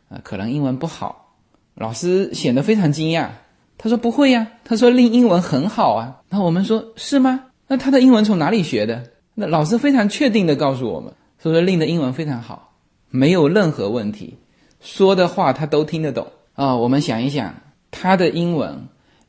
[0.09, 1.33] 啊，可能英文不好。
[1.75, 3.29] 老师显得非常惊讶，
[3.79, 6.21] 他说不会呀，他说令英文很好啊。
[6.29, 7.45] 那我们说是吗？
[7.67, 9.03] 那他的英文从哪里学的？
[9.35, 12.75] 那老师非常确定的告诉我们，说令的英文非常好，
[13.11, 14.37] 没有任何问题。
[14.81, 16.75] 说的话他都听得懂啊！
[16.77, 17.55] 我们想一想，
[17.91, 18.77] 他的英文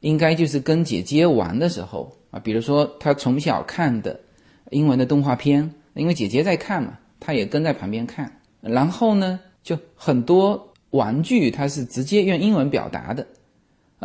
[0.02, 4.20] 应该就是跟姐姐玩的时候啊，比如说他从小看的
[4.72, 8.32] 英文的动画片，因为姐姐在看嘛，他也跟在旁边看。
[8.62, 13.26] 然后呢，就很多玩具他是直接用英文表达的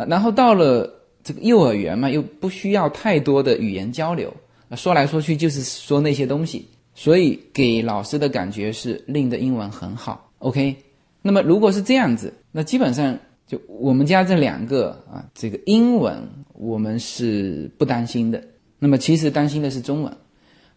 [0.07, 0.89] 然后到了
[1.23, 4.33] 这个幼儿园嘛，又不需要太多的语言交流，
[4.75, 10.31] 说来说去就是说那些东西，所以给老师的感觉是令的英文很好。
[10.39, 10.75] OK。
[11.21, 16.17] 那么如果是这样子，那基本上就我们家这两个啊，这个英文
[16.53, 18.41] 我们是不担心的。
[18.79, 20.17] 那么其实担心的是中文。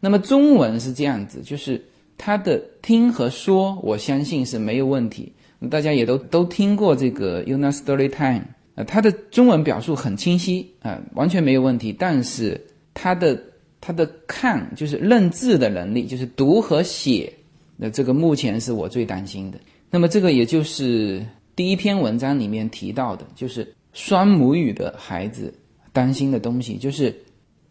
[0.01, 1.81] 那么中文是这样子，就是
[2.19, 5.33] 他的听和说，我相信是没有问题。
[5.71, 11.93] 大家也都都听过这个 Una Story Time 呃，它的中文表述很清晰啊，完全没有问题。
[11.93, 12.61] 但是
[12.95, 13.39] 它的
[13.81, 17.33] 它的看就是认字的能力，就是读和写，
[17.77, 19.59] 那这个目前是我最担心的。
[19.91, 21.23] 那么这个也就是
[21.55, 25.53] 第一篇文章里面提到的，就是双母语的孩子
[25.93, 27.15] 担心的东西，就是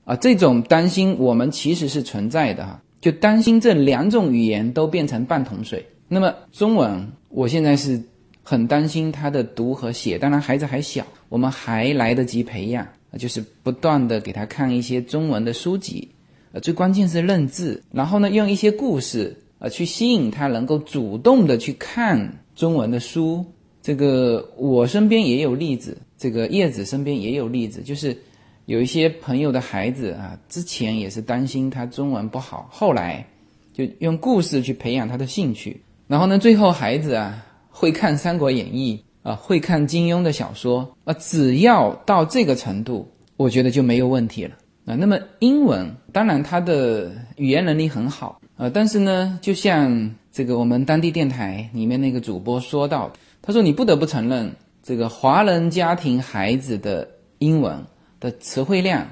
[0.04, 5.84] 啊这种担心我们其实是存在的哈，就担心这两种语言都变成半桶水。
[6.08, 8.00] 那么中文，我现在是
[8.44, 16.08] 很担心他的读和写，当然孩子还小，我们还来得及培养，就是不断的给他看一些中文的书籍，
[16.52, 19.38] 呃最关键是认字，然后呢用一些故事。
[19.64, 22.18] 呃，去吸引他能够主动的去看
[22.56, 23.46] 中文的书，
[23.80, 28.18] 这个我身边也有例子，这个叶子身边也有例子，就是
[28.66, 33.24] 有一些朋友的孩子啊，之前也是担心他中文不好，后来
[33.72, 37.46] 就用故事去培养他的兴趣，然后呢，最后孩子啊
[37.82, 44.94] 会看《三国演义》啊，会看金庸的小说啊，只要到这个程度，我觉得就没有问题了啊。
[44.94, 53.12] 那么英文当然他的语言能力很好啊，但是呢，就像这个我们当地电台里面那个主播说到。
[53.42, 57.84] 他说：“你不得不承认，这个华人家庭孩子的英文
[58.20, 59.08] 的词汇量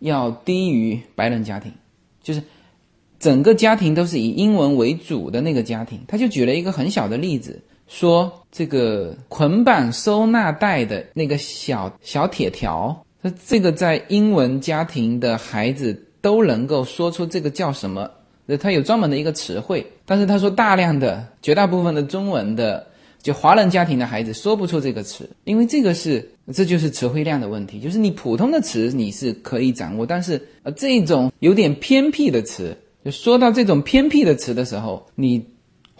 [0.00, 1.70] 要低于白人家庭，
[2.20, 2.42] 就是
[3.20, 18.08] 整个家庭都是以英文为主的那个家庭。”他就举了一个很小的例子，说这个捆绑收纳袋的那个小小铁条，那这个在英文家庭的孩子都能够说出这个叫什么？
[18.60, 22.86] 他有专门的一个词汇，但是他说大量的绝大部分的中文的。
[23.20, 27.80] 就华人家庭的孩子说不出这个词，因为这个是，这就是词汇量的问题。
[27.80, 32.74] 就是你普通的词你是可以掌握，但是呃这种有点偏僻的词，
[33.04, 35.44] 就说到这种偏僻的词的时候，你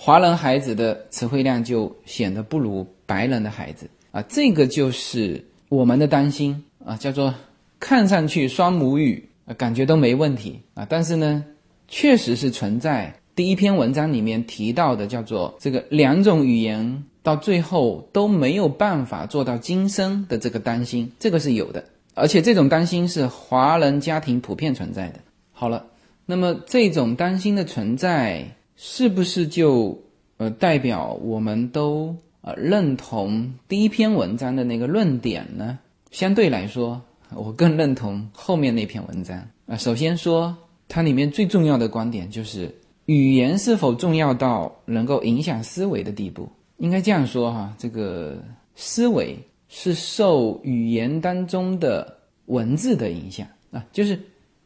[0.01, 4.23] 华人孩子的词汇量就显得不如白人的孩子啊。
[4.29, 7.35] 这个就是我们的担心啊，叫做
[7.81, 11.45] 看上去双母语啊，感觉都没问题啊，但是呢，
[11.89, 13.13] 确实是存在。
[13.35, 21.85] 第一篇文章里面提到的叫做这个两种语言到最后都没有办法做到今生的这个担心，这个是有的，
[22.15, 25.19] 而且这种担心是华人家庭普遍存在的。
[25.53, 25.85] 好了，
[26.25, 28.47] 那么这种担心的存在
[28.79, 30.01] 是不是就
[30.39, 35.79] 呃代表我们都呃认同第一篇文章的那个论点呢？
[36.11, 36.99] 相对来说，
[37.35, 39.37] 我更认同后面那篇文章
[39.67, 39.77] 啊。
[39.77, 40.57] 首先说，
[40.89, 42.75] 它里面最重要的观点就是。
[43.09, 46.47] 语言是否重要到能够影响思维的地步？
[46.77, 48.37] 应该这样说哈，这个
[48.77, 49.35] 思维
[49.71, 54.21] 是受语言当中的文字的影响啊，就是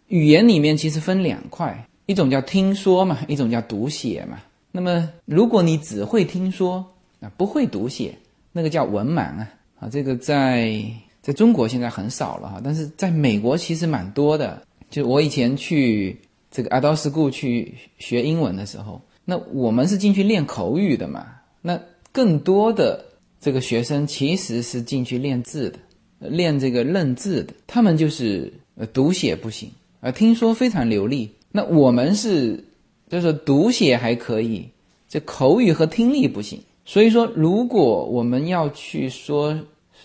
[0.08, 4.38] 语言里面其实分两块，一种叫听说嘛，一种叫读写嘛。
[4.70, 6.84] 那么如果你只会听说
[7.20, 8.14] 啊，不会读写，
[8.52, 9.48] 那个叫文盲啊
[9.80, 10.82] 啊，这个在
[11.20, 14.62] 在中国现在很少了哈，但是在美国其实蛮多的。
[14.90, 16.16] 就我以前去。
[16.54, 21.26] 这个 adult school 去学英文的时候，那我们是进去练口语的嘛？
[21.62, 21.80] 那
[22.12, 23.02] 更多的
[23.40, 27.54] 这个学生其实是进去练字的，练这个认字的。
[27.66, 31.30] 他们就是呃读写不行，呃听说非常流利。
[31.52, 32.64] 那我们是
[33.08, 34.68] 就是读写还可以，
[35.08, 36.60] 这口语和听力不行。
[36.84, 39.56] 所以说，如果我们要去说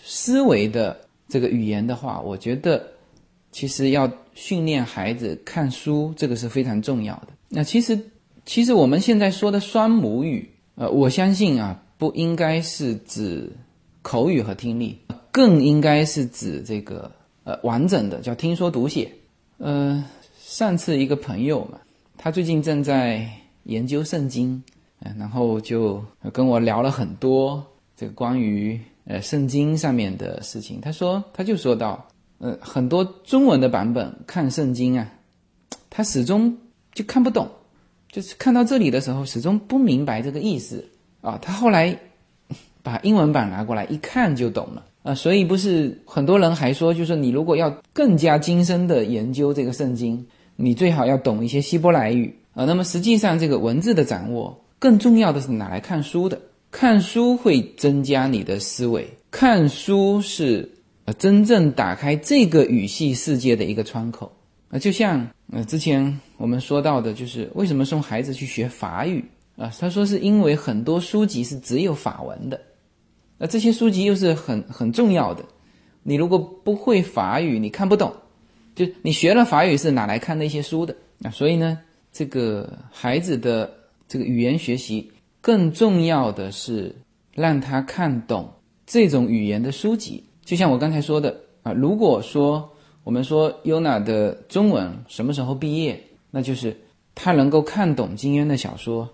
[0.04, 0.96] 思维的
[1.28, 2.86] 这个语言的话，我觉得
[3.50, 4.08] 其实要。
[4.38, 7.30] 训练孩子看书，这个是非常重要的。
[7.48, 7.98] 那其实，
[8.46, 13.50] 其实我们现在说的双母语，呃，我相信啊，不应该是指
[14.00, 14.96] 口语和听力，
[15.32, 17.10] 更应该是指这个
[17.42, 19.10] 呃完整的叫听说读写。
[19.56, 20.04] 呃，
[20.48, 21.78] 上次一个朋友嘛，
[22.16, 23.30] 他最近正在
[23.64, 24.60] 研究圣经，
[25.00, 27.62] 嗯，然后就跟我聊了很多
[27.94, 30.80] 这个关于呃圣经上面的事情。
[30.80, 32.02] 他说，他就说到。
[32.38, 35.12] 呃，很多中文的版本看圣经啊，
[35.90, 36.56] 他始终
[36.94, 37.46] 就看不懂，
[38.10, 40.82] 就是看到这里的时候始终不明白这个意思
[41.20, 41.36] 啊。
[41.42, 41.94] 他后来
[42.82, 45.14] 把英文版拿过来一看就懂了啊。
[45.14, 50.24] 所以不是很多人还说，就是你如果要更加精深的研究这个圣经，
[50.60, 52.64] 你最好要懂一些希伯来语啊。
[52.64, 56.40] 那么实际上这个文字的掌握更重要的是拿来看书的，
[56.72, 60.68] 看书会增加你的思维，看书是
[61.04, 61.14] 呃。
[61.14, 64.30] 真正打开这个语系世界的一个窗口
[64.68, 69.24] 啊，就像呃之前我们说到的，就是为什么送孩子去学法语
[69.56, 69.72] 啊？
[69.78, 72.60] 他说是因为很多书籍是只有法文的，
[73.38, 75.44] 那这些书籍又是很很重要的。
[76.02, 78.12] 你如果不会法语，你看不懂，
[78.78, 81.30] 就你学了法语是拿来看那些书的啊。
[81.32, 81.80] 所以呢，
[82.12, 83.68] 这个孩子的
[84.06, 85.10] 这个语言学习，
[85.40, 86.94] 更重要的是
[87.34, 88.48] 让他看懂
[88.86, 90.22] 这种语言的书籍。
[90.44, 92.70] 就像我刚才说的啊，如果说
[93.02, 96.00] 我们说 Yuna 的中文什么时候毕业，
[96.30, 96.76] 那就是
[97.16, 99.08] 他能够看懂金渊的小说，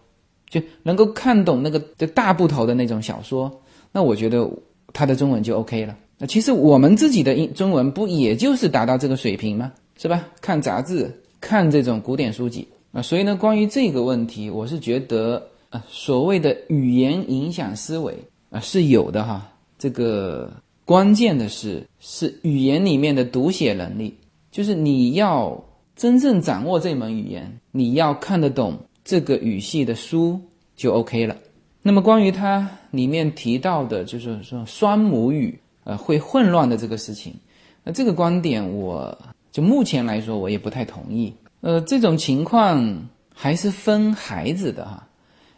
[0.51, 3.51] 就能够看懂那个这大部头的那种小说，
[3.91, 4.47] 那我觉得
[4.93, 5.97] 他的中文就 OK 了。
[6.19, 9.73] 那其实我们自己的英中文不也就是达到这个水平吗？
[9.99, 10.27] 是吧？
[10.41, 11.11] 看杂志，
[11.41, 13.01] 看这种古典书籍啊。
[13.03, 18.17] 所以呢，关于这个问题，我是觉得啊，所谓的语言影响思维
[18.51, 20.53] 啊是有的哈，这个。
[20.87, 24.15] 关键的是，是语言里面的读写能力，
[24.51, 25.59] 就是你要
[25.97, 30.39] 真正掌握这门语言，你要看得懂这个语系的书
[30.77, 31.35] 就 OK 了。
[31.81, 37.35] 那么关于它里面提到的，就是说双母语呃会混乱的这个事情，
[37.83, 39.17] 那这个观点我
[39.53, 41.33] 就目前来说我也不太同意。
[41.61, 45.07] 呃，这种情况还是分孩子的哈，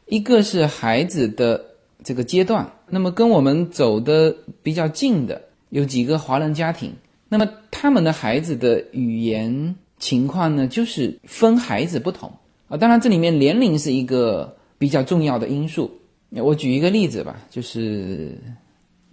[0.07, 1.65] 一个是孩子的
[2.05, 6.93] 这个阶段，那么跟我们走的比较近的有几个华人家庭，
[7.29, 12.33] 那么他们的孩子的语言情况呢，就是分孩子不同
[12.69, 12.77] 啊。
[12.77, 15.91] 当然这里面年龄是一个比较重要的因素。
[16.31, 18.39] 我举一个例子吧，就是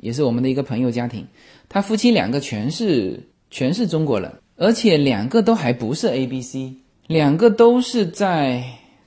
[0.04, 1.26] 也是我们的一个朋友家庭，
[1.70, 3.18] 他夫妻两个全是
[3.50, 6.74] 全是中国人，而且两个都还不是 A B C，
[7.08, 8.62] 两个都是在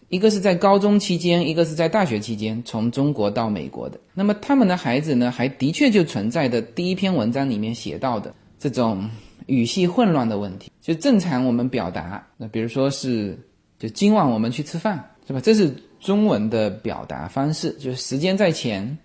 [0.09, 4.01] 一个是在高中期间，一个是在大学期间从中国到美国的。
[4.15, 9.09] 那么他们的孩子呢，还的确就存在的第一篇文章里面写到的这种
[9.47, 10.73] 语系混乱的问题。
[10.81, 13.39] 就正常我们表达，那比如说是
[13.79, 15.41] 就今晚我们去吃饭，是吧？
[15.41, 15.71] 这是。
[15.99, 18.97] 中文的表达方式就是时间在前，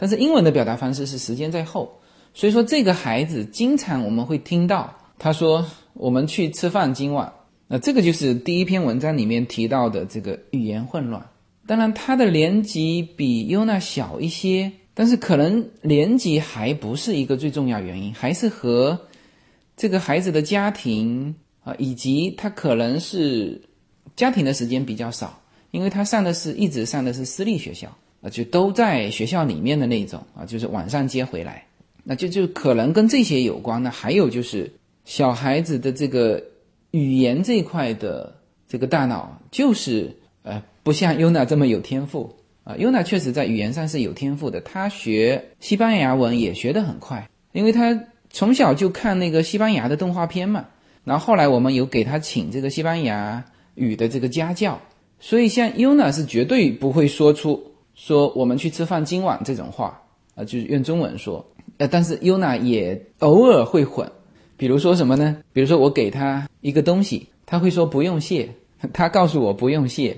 [0.00, 2.00] 但是英文的表达方式是时间在后。
[2.32, 7.30] 所以说，这个孩子经常我们会听到他说：“我们去吃饭今晚。”
[7.68, 11.22] 那这个就是第一篇文章里面提到的这个语言混乱。
[11.66, 18.98] 当然，他的年级比优娜小一些，但是可能年级还不是一个最重要原因，还是和
[19.76, 23.60] 这个孩子的家庭啊，以及他可能是
[24.16, 25.38] 家庭的时间比较少。
[25.72, 27.88] 因为他上的是一直上的是私立学校
[28.22, 31.64] 啊，就都在学校里面的那种啊，就是晚上接回来，
[32.04, 33.90] 那就就可能跟这些有关呢。
[33.90, 34.70] 还有就是
[35.04, 36.42] 小孩子的这个
[36.90, 38.34] 语言这一块的
[38.68, 42.30] 这个大脑，就是呃不像优娜这么有天赋
[42.64, 42.76] 啊。
[42.76, 47.98] 优娜确实在语言上是有天赋的，他学西班牙文也学得很快，因为他
[48.30, 50.66] 从小就看那个西班牙的动画片嘛。
[51.02, 53.42] 然后后来我们有给他请这个西班牙
[53.76, 54.78] 语的这个家教。
[55.22, 57.69] 所以，像 Yuna 是绝对不会说出
[58.00, 60.00] 说我们去吃饭今晚这种话
[60.34, 61.44] 啊，就是用中文说。
[61.76, 64.10] 呃，但是 Yuna 也偶尔会混，
[64.56, 65.36] 比如说什么呢？
[65.52, 68.48] 比如说我给他一个东西，他会说不用谢，
[68.94, 70.16] 他告诉我不用谢，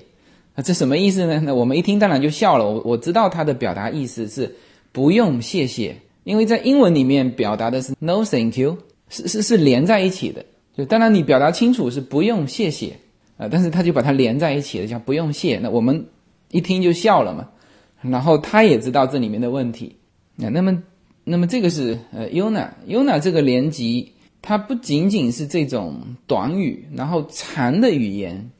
[0.55, 1.41] 啊，这什么意思呢？
[1.45, 2.65] 那我们一听当然就笑了。
[2.65, 4.55] 我我知道他的表达意思是
[4.93, 8.79] 不用谢谢，因为在英文里面表达的是 No thank you，
[9.09, 10.45] 是是是连在一起的。
[10.77, 12.93] 就当然你表达清楚是不用谢谢。
[13.39, 15.59] 啊，但是他就把它连在一起了，叫不用谢。
[15.59, 16.07] 那我们
[16.53, 17.49] 一听就笑了嘛。
[18.03, 19.97] 然后他也知道这里面的问题。
[20.39, 20.83] 啊，那么，
[21.25, 28.51] 那么这个是呃，Yuna，Yuna 这个连级，它不仅仅是这种短语，然后长的语言。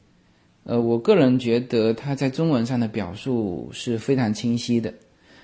[0.63, 4.93] 呃，我个人觉得他在中文上的表述是非常清晰的。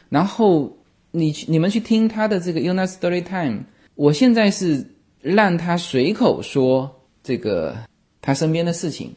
[0.08, 0.78] 然后
[1.12, 3.64] 你你们去听他的这个 Yuna Story Time，
[3.96, 4.86] 我现在是
[5.22, 6.90] 让他随口说
[7.22, 7.76] 这个
[8.22, 9.14] 他身边的事情。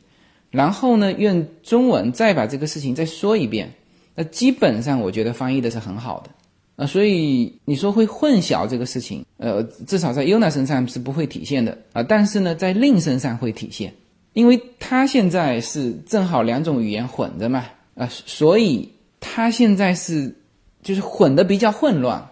[0.50, 3.72] 然后呢，用中文再把这个事情再说一遍，
[4.14, 6.30] 那基本上我觉得翻译的是很好的
[6.76, 6.86] 啊。
[6.86, 12.02] 所以你说会混淆这个事情，呃，至少在 Yuna 身上是不会体现的啊。
[12.02, 13.92] 但是呢，在 Lin 身上会体现，
[14.32, 18.88] 因为他现在是正好两种语言混着嘛啊，所以
[19.20, 20.34] 他现在是
[20.82, 22.24] 就是混的比较混乱，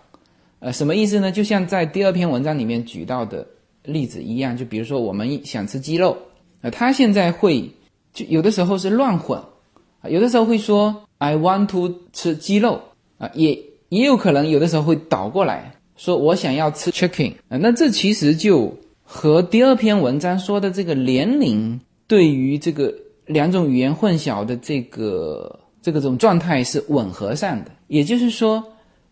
[0.59, 1.33] 呃，什么意思呢？
[1.33, 3.47] 就像在第二篇文章里面举到的
[3.85, 6.17] 例子一样，就比如说我们想吃鸡肉，
[6.63, 7.71] 呃，他现在会。
[8.13, 9.39] 就有的时候是乱混，
[10.01, 12.81] 啊，有的时候会说 I want to 吃鸡肉
[13.19, 13.57] 啊，也
[13.91, 22.93] 也有可能有的时候会倒过来说我想要吃 chicken 啊，那这其实就和第二篇文章说的这个年龄对于这个
[23.27, 27.71] 两种语言混淆的这个这个种状态是吻合上的。
[27.89, 28.65] 也就是说，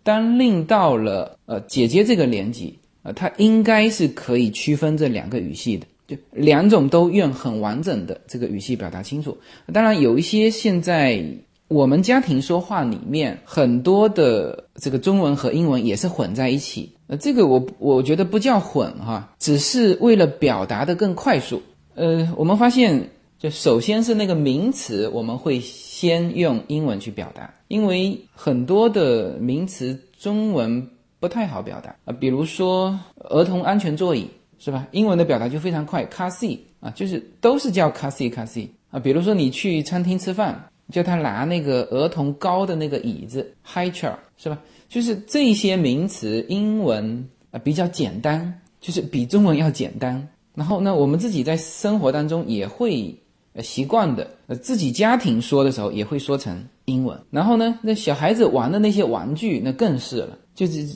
[0.03, 5.87] 当令到了呃姐姐这个年纪啊，她应该是可以区分这两个语系的。
[6.07, 9.37] 就两种都用很完整的这个语气表达清楚。
[9.75, 11.23] 当然，有一些现在
[11.69, 16.93] 我们家庭说话里面很多的这个中文和英文也是混在一起。
[17.07, 21.63] 呃，这个我我觉得不叫混哈，只是为了表达的更快速。
[21.95, 30.89] 呃，我们发现，就首先是那个名词，我们会先用英文去表达，因为很多的名词中文
[31.21, 32.99] 不太好表达啊，比如说
[33.31, 34.29] 儿童安全座椅。
[34.61, 34.89] 是吧？
[34.91, 38.99] 英文的表达就非常快，car seat 啊，就是都是叫 car seat car seat 啊。
[38.99, 44.59] 比如说你去餐厅吃饭，叫他拿那个儿童高的那个椅子，high chair，是吧？
[44.89, 50.29] 就是这些名词，英文啊比较简单，就是比中文要简单。
[50.55, 53.15] 然后呢，我们自己在生活当中也会
[53.63, 57.19] 习惯的，呃，自己家庭说的时候也会说成英文。
[57.31, 60.87] 然后呢，那小孩子玩的那些玩具，那更是了，就是。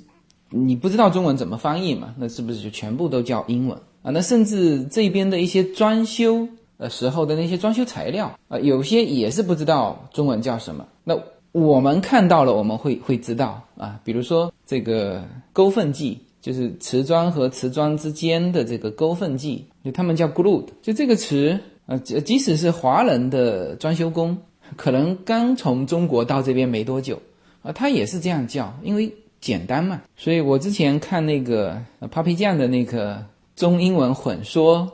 [0.55, 2.15] 你不知道中文怎么翻译嘛？
[2.19, 4.11] 那是不是就全部都叫英文啊？
[4.11, 6.47] 那甚至这边的一些装修
[6.83, 10.85] 呃时候的那些装修材料啊，有些也是不知道中文叫什么。
[11.05, 11.17] 那
[11.53, 14.01] 我们看到了，我们会会知道啊。
[14.03, 15.23] 比如说这个
[15.53, 20.65] 勾缝剂，就是瓷砖和瓷砖之间的这个勾缝剂，就他们叫 glue。
[20.83, 21.57] 就这个词，
[21.87, 24.37] 呃，即使是华人的装修工，
[24.77, 27.17] 可能刚从中国到这边没多久
[27.63, 30.03] 啊，他也是这样叫，因为简单嘛。
[30.17, 33.25] 所以我之前看那个 Papi 酱的那个
[33.55, 34.91] 中英文混说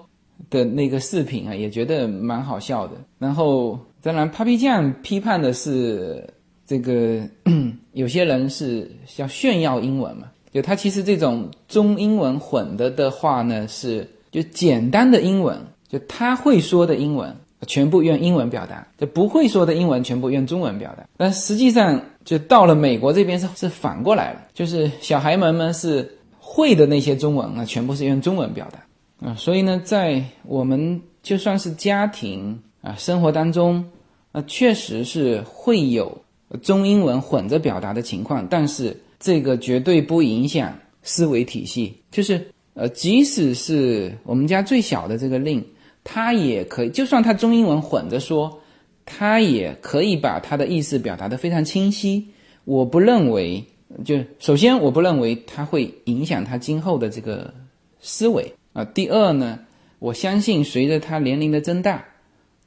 [0.51, 2.95] 的那个视频啊，也觉得蛮好笑的。
[3.19, 6.25] 然后，当然 Papi 酱批判的是。
[6.69, 7.23] 这个
[7.95, 10.25] 有些人是要炫耀英文嘛？
[10.53, 15.59] 就他其实这种中英文混的的话呢，是就简单的英文，
[15.89, 17.35] 就他会说的英文
[17.67, 21.03] 全部用英文表达，就不会说的英文全部用中文表达。
[21.17, 26.07] 但实际上，就到了美国这边是是反过来了，就是小孩们们是
[26.39, 28.79] 会的那些中文啊，全部是用中文表达
[29.21, 29.35] 啊。
[29.35, 33.85] 所以呢，在我们就算是家庭啊生活当中
[34.33, 36.21] 啊，确实是会有。
[36.63, 41.95] 中英文混着表达的情况，但是这个绝对不影响思维体系。
[42.11, 42.43] 就是
[42.73, 45.63] 呃，即使是我们家最小的这个令，
[46.03, 48.59] 他也可以，就算他中英文混着说，
[49.05, 52.27] 他也可以把他的意思表达的非常清晰。
[52.65, 53.63] 我不认为，
[54.03, 57.53] 就首先我不认为他会影响他今后的这个
[58.01, 58.85] 思维啊。
[58.85, 59.59] 第二呢，
[59.99, 62.05] 我相信随着他年龄的增大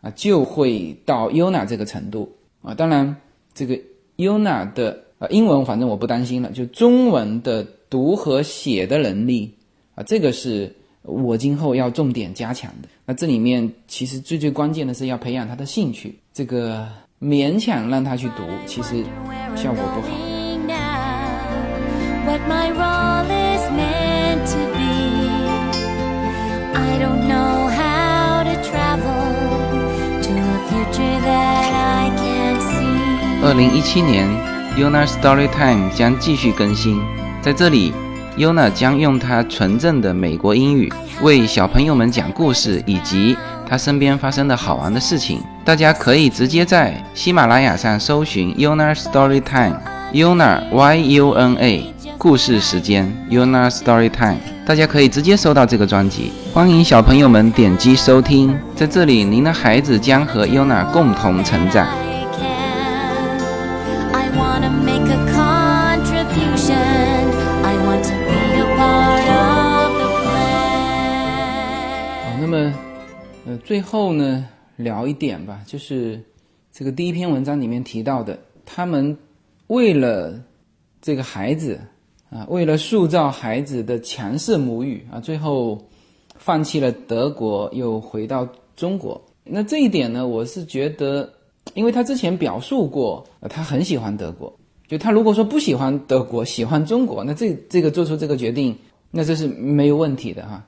[0.01, 2.74] 啊，就会到 UNA 这个程度啊。
[2.74, 3.16] 当然。
[3.53, 3.78] 这个
[4.16, 9.53] Yuna 的啊英文反正我不担心了，就中文的读和写的能力
[9.93, 12.88] 啊，这个是我今后要重点加强的。
[13.05, 16.88] 那这里面其实最最关键的是要培养他的兴趣，这个
[17.20, 19.03] 勉强让他去读，其实
[19.53, 20.07] 效果不好。
[33.43, 34.28] 二零一七年
[34.78, 36.99] ，Yuna Storytime 将继续更新。
[37.41, 37.91] 在这里
[38.38, 40.91] ，Yuna 将用她纯正的美国英语
[41.22, 43.36] 为小朋友们讲故事，以及
[43.67, 45.41] 她身边发生的好玩的事情。
[45.65, 54.38] 大家可以直接在喜马拉雅上搜寻 Yuna Storytime，Yuna Y U N A，故事时间 Yuna Storytime，
[54.72, 56.32] 大家可以直接收到这个专辑。
[56.53, 61.86] 欢迎小朋友们点击收听，在这里，您的孩子将和 Yuna 共同成长。
[72.39, 72.74] 那么
[73.45, 74.47] 呃最后呢，
[74.78, 76.24] 聊一点吧，就是
[76.72, 79.17] 这个第一篇文章里面提到的，他们
[79.67, 80.41] 为了
[81.01, 81.78] 这个孩子
[82.32, 85.77] 啊，为了塑造孩子的强势母语啊，最后
[86.36, 89.21] 放弃了德国，又回到中国。
[89.43, 91.32] 那这一点呢，我是觉得，
[91.75, 94.51] 因为他之前表述过，他很喜欢德国。
[94.88, 98.75] 就他如果说不喜欢德国，喜欢中国，那这这个做出这个决定，
[99.11, 100.65] 那这是没有问题的哈。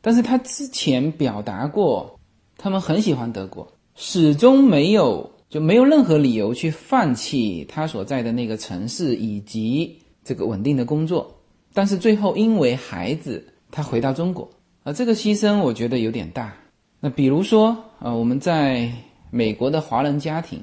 [0.00, 2.14] 但是他之前表达过。
[2.60, 9.96] 他们很喜欢德国，始终没有就没有任何理由去放弃他所在的那个城市以及
[10.28, 11.34] 这个稳定的工作。
[11.72, 14.46] 但是最后因为孩子，他回到中国，
[14.84, 16.54] 啊，这个牺牲我觉得有点大。
[17.00, 18.92] 那比如说，啊，我们在
[19.30, 20.60] 美国的华人家庭，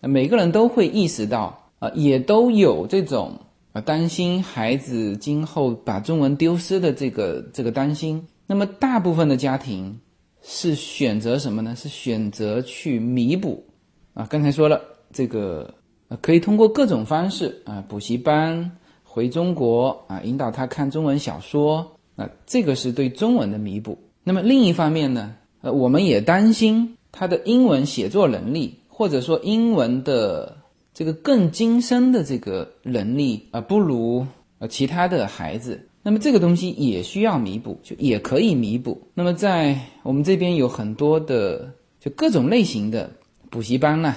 [0.00, 3.38] 每个人都会意识到，啊，也都有这种
[3.72, 8.26] 啊担心孩子今后把中文丢失的这个这个担心。
[8.46, 10.00] 那么大部分的家庭。
[10.44, 11.72] 是选择什么呢？
[11.76, 13.64] 是选择去弥补，
[14.12, 14.82] 啊，刚才说了，
[15.12, 15.72] 这个
[16.20, 18.68] 可以通过各种方式啊，补习班
[19.14, 21.86] 回中国啊，引导他看中文小说
[22.16, 23.98] 啊，这个是对中文的弥补。
[24.24, 30.56] 那么另一方面呢，呃，我们也担心他的英文写作能力，或者说英文的
[30.94, 34.26] 这个更精深的这个能力啊，不如
[34.60, 35.86] 呃其他的孩子。
[36.02, 38.98] 那么这个东西也需要弥补，就也可以弥补。
[39.12, 43.10] 那么在我们这边有很多的就各种类型的
[43.50, 44.16] 补习班呢，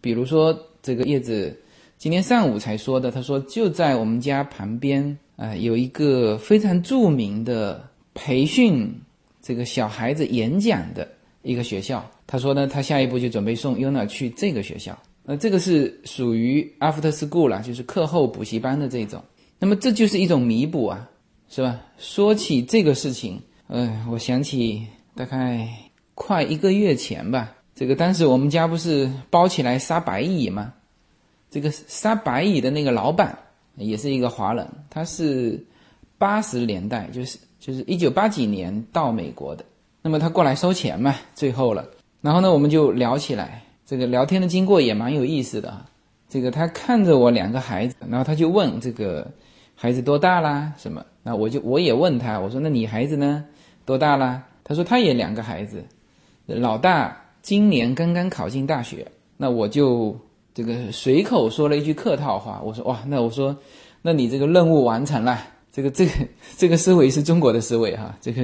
[0.00, 1.60] 比如说这个叶子
[1.98, 7.82] 今天上午才说的，他说就在我们家旁边啊有一个非常著名的
[8.14, 8.92] 培训
[9.40, 11.08] 这个小孩子演讲的
[11.42, 12.04] 一个学校。
[12.26, 14.96] 他说呢，他下一步就准备送 Yuna 去这个学校。
[15.24, 19.22] 那这个是属于 After School 啦，就是课后补习班的这种。
[19.58, 21.08] 那么这就是一种弥补啊。
[21.48, 21.80] 是吧？
[21.96, 24.84] 说起这个事情，呃，我想起
[25.14, 25.68] 大概
[26.16, 27.54] 快一个月前吧。
[27.72, 30.74] 这个当时我们家不是包起来杀白蚁吗？
[31.56, 33.34] 这个杀白蚁的那个老板
[33.76, 35.58] 也是一个华人，他是
[36.18, 39.64] 八十年代，就是就是一九八几年到美国的。
[40.02, 41.88] 那么他过来收钱嘛，最后了。
[42.20, 45.82] 然后呢，我们就聊起来，这个聊天的经过也蛮有意思的。
[46.28, 49.26] 这个他看着我两个孩子，然后他就问这个
[49.74, 50.70] 孩子多大啦？
[50.76, 51.02] 什么？
[51.22, 53.42] 那我就我也问他，我说那你孩子呢？
[53.86, 54.42] 多大啦？
[54.62, 55.82] 他说他也两个孩子，
[56.44, 59.10] 老大今年刚刚考进大学。
[59.38, 60.14] 那我就
[60.56, 63.54] 这个随口说了一句客套话，我说哇，那我说，
[64.00, 65.38] 那你这个任务完成了。
[65.70, 66.12] 这个这个
[66.56, 68.42] 这个思维是中国的思维哈，这个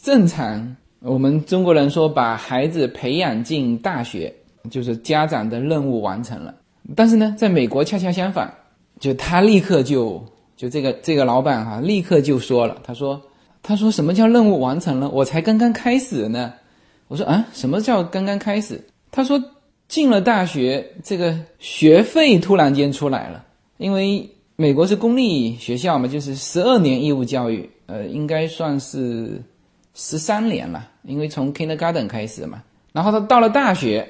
[0.00, 4.32] 正常我们中国人说把孩子培养进大学，
[4.70, 6.54] 就是家长的任务完成了。
[6.94, 8.48] 但是呢，在美国恰恰相反，
[9.00, 10.24] 就他立刻就
[10.56, 13.20] 就这个这个老板哈，立刻就说了，他说
[13.64, 15.08] 他说什么叫任务完成了？
[15.08, 16.54] 我才刚刚开始呢。
[17.08, 18.80] 我说啊，什么叫刚刚开始？
[19.10, 19.42] 他说
[19.92, 23.44] 进了大学，这个学费突然间出来了，
[23.76, 24.26] 因为。
[24.54, 29.42] 美国是公立学校嘛，就是十二年义务教育，呃，应该算是
[29.94, 32.62] 十三年了，因为从 kindergarten 开始嘛。
[32.92, 34.06] 然后他到了大学，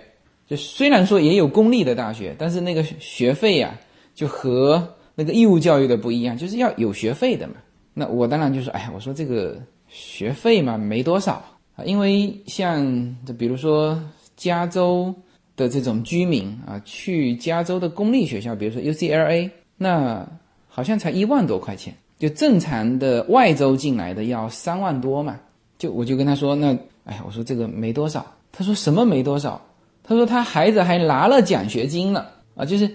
[0.46, 3.78] 就虽然说也有公立的大学，但是那个学费呀，
[4.14, 7.54] 就和那个义务教育的不一样，就是要有学费的嘛。
[7.94, 9.56] 那我当然就说，哎呀，我说这个
[9.88, 11.34] 学费嘛，没多少
[11.76, 12.84] 啊，因为像
[13.24, 13.98] 这比如说
[14.36, 15.14] 加州
[15.62, 19.50] 的这种居民啊，去加州的公立学校，比如说 UCLA。
[19.78, 20.24] 那
[20.68, 25.36] 好像才一万多块钱，就正常的外州进来的要三万多嘛。
[25.76, 28.24] 就我就跟他说，那哎，我说这个没多少。
[28.52, 29.60] 他说什么没多少？
[30.04, 32.88] 他说他孩子还拿了奖学金了啊，就是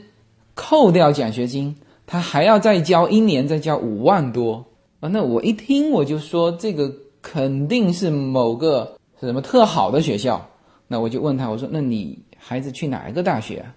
[0.54, 4.64] 扣掉奖学金，他还要再交一年，再交五万多
[5.02, 5.10] 啊。
[5.10, 6.90] 那我一听我就说，这个
[7.22, 10.48] 肯定是某个什么特好的学校。
[10.88, 13.76] 那我就问他，我说那你孩子去哪一个大学啊？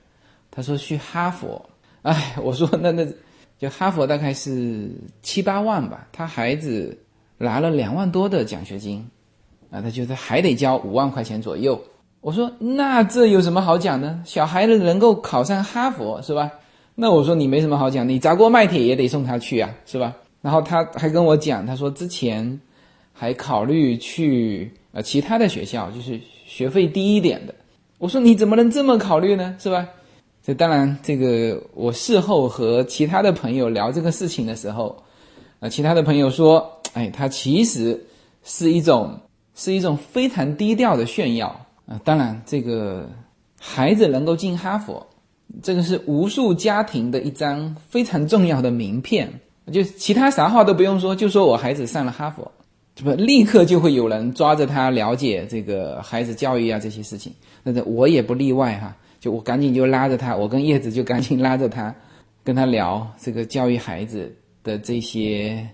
[0.48, 1.60] 他说去哈佛。
[2.02, 3.04] 哎，我说那那，
[3.58, 4.88] 就哈佛大概是
[5.22, 6.96] 七八万吧，他孩子
[7.36, 9.04] 拿了两万多的奖学金，
[9.70, 11.82] 啊，他觉得还得交五万块钱左右。
[12.20, 14.16] 我说那这有什么好讲的？
[14.24, 16.48] 小孩子能够考上哈佛是吧？
[16.94, 20.14] 那我说你没什么好讲，你砸锅卖铁也得送他去啊，是吧？
[20.40, 22.60] 然后他还跟我讲，他说之前
[23.12, 27.54] 还考虑去呃其他的学校，就是学费低一点的。
[28.00, 29.54] 我说你怎么能这么考虑呢？
[29.58, 29.86] 是吧？
[30.42, 34.96] 这当然，这个我事后和其他的朋友聊这个事情的时候，
[35.58, 38.02] 啊，其他的朋友说，哎，他其实
[38.42, 39.20] 是一种
[39.54, 41.48] 是一种非常低调的炫耀
[41.84, 42.00] 啊。
[42.02, 43.06] 当然，这个
[43.60, 45.06] 孩子能够进哈佛，
[45.62, 49.30] 这个是无数家庭的一张非常重要的名片。
[49.70, 52.50] 就其他啥话都不用说，就说我孩子上了哈佛，
[52.94, 57.32] 这不立刻就会有人抓着他了解这个孩子教育啊这些事情。
[57.62, 58.96] 那这我也不例外哈。
[59.20, 61.94] 就我赶紧就拉着他，我跟叶子就赶紧拉着他，
[62.42, 64.34] 跟他聊这个教育孩子
[64.64, 65.68] 的这些，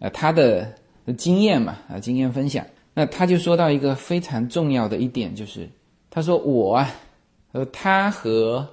[0.00, 0.70] 呃，他的
[1.16, 2.62] 经验嘛，啊，经验分享。
[2.92, 5.66] 那他就说到一个非常重要的一点，就是
[6.10, 6.94] 他说我啊，
[7.52, 8.68] 呃，他和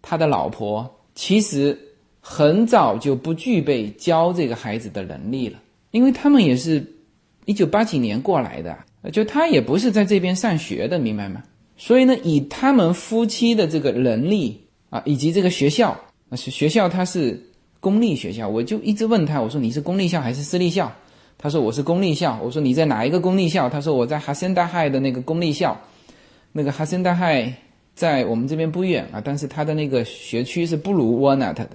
[0.00, 1.76] 他的老婆其实
[2.20, 5.58] 很早就不具备教这个孩子的能力了，
[5.90, 6.86] 因为他们也是
[7.44, 8.76] 一九八几年过来的，
[9.10, 11.42] 就他也不是在这边上学的，明白吗？
[11.76, 15.98] 所以呢，以他们夫妻的这个能力啊，以及这个学校，
[16.36, 17.40] 学校它是
[17.80, 20.92] 公立学校，我就一直问他，我说你是公立校还是私立校？
[21.36, 22.38] 他说我是公立校。
[22.40, 23.68] 我说你在哪一个公立校？
[23.68, 25.76] 他说我在哈森大海的那个公立校，
[26.52, 27.52] 那个哈森大海
[27.96, 31.70] 在我们这边不远啊，但是他的那个学区是不如沃纳特的。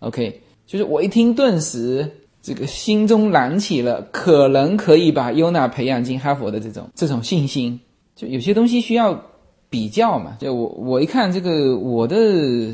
[0.00, 2.10] OK，就是我一听，顿时
[2.46, 7.80] 这个心中燃起了可能可以把优娜培养进哈佛的这种这种信心。
[8.14, 9.20] 就有些东西需要。
[9.68, 12.72] 比较嘛，就我我一看这个我的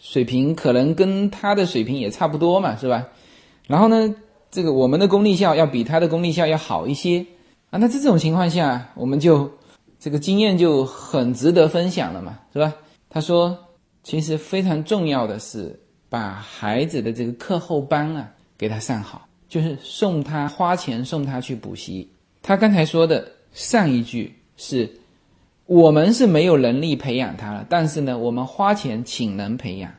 [0.00, 3.08] 水平可能跟他的水平也差不多嘛，是吧？
[3.66, 4.14] 然后呢，
[4.48, 7.26] 这个我们的公立校要比他的公立校要好一些
[7.70, 7.78] 啊。
[7.78, 9.50] 那在这种情况下，我们就
[9.98, 12.72] 这个经验就很值得分享了嘛，是吧？
[13.10, 13.58] 他说，
[14.04, 22.06] 其实非常重要的是把孩子的这个课后班啊给他上好，就是送他花钱送他去补习。
[22.42, 24.90] 他刚才说的上一句是。
[25.66, 29.92] 我们是没有能力培养他了，但是呢，我们花钱请人培养，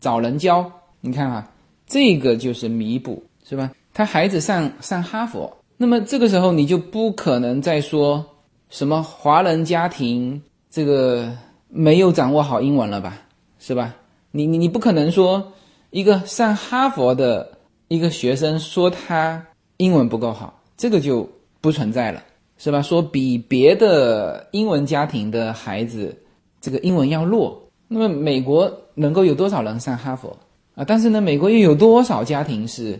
[0.00, 0.68] 找人教。
[1.00, 1.48] 你看啊，
[1.86, 3.70] 这个就是弥补，是吧？
[3.94, 8.24] 他孩子上上哈佛，那么这个时候你就不可能再说
[8.68, 11.32] 什么华人家庭这个
[11.68, 13.16] 没有掌握好英文了吧，
[13.60, 13.94] 是吧？
[14.32, 15.52] 你你你不可能说
[15.90, 17.51] 一个上哈佛的
[17.92, 19.44] 一个学生说他
[19.76, 21.28] 英文不够好，这个就
[21.60, 22.22] 不存在了。
[22.58, 22.80] 是吧？
[22.80, 26.16] 说比别的英文家庭的孩子，
[26.60, 27.60] 这个英文要弱。
[27.88, 30.38] 那么美国能够有多少人上哈佛
[30.76, 30.84] 啊？
[30.84, 32.96] 但是呢，美国又有多少家庭是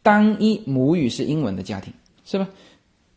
[0.00, 1.92] 单一母语是英文的家庭，
[2.24, 2.48] 是吧？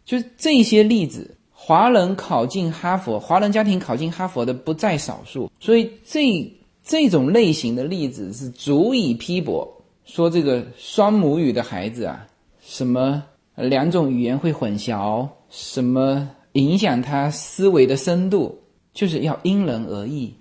[0.03, 5.51] 就是这些例子，华人考进哈佛，华人家庭考进哈佛的不在少数。
[5.59, 6.51] 所以这
[6.83, 9.71] 这种类型的例子是足以批驳
[10.13, 12.27] 说这个双母语的孩子啊，
[12.61, 13.23] 什么
[13.55, 18.55] 两种语言会混淆，什么影响他思维的深度，
[18.93, 20.31] 就是要因人而异，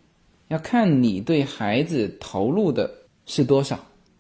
[0.49, 2.91] 要看你对孩子投入的
[3.25, 3.79] 是多少，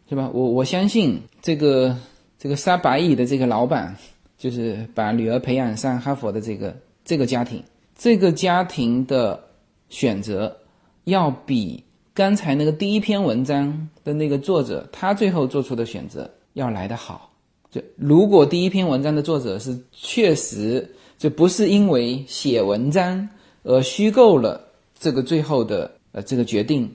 [0.09, 0.31] 是吧？
[0.33, 1.95] 我我相信这个
[2.39, 3.95] 这个杀白蚁的这个老板，
[4.39, 6.75] 就是把女儿培养上哈佛的这个
[7.05, 7.63] 这个家庭，
[7.95, 9.39] 这个家庭的
[9.91, 10.57] 选择
[11.05, 11.85] 要比。
[12.15, 17.31] 刚才那个第一篇文章的那个作者，他最后做出的选择要来得好。
[17.71, 20.87] 就如果第一篇文章的作者是确实
[21.17, 23.27] 就不是因为写文章
[23.63, 24.63] 而虚构了
[24.99, 26.91] 这个最后的呃这个决定，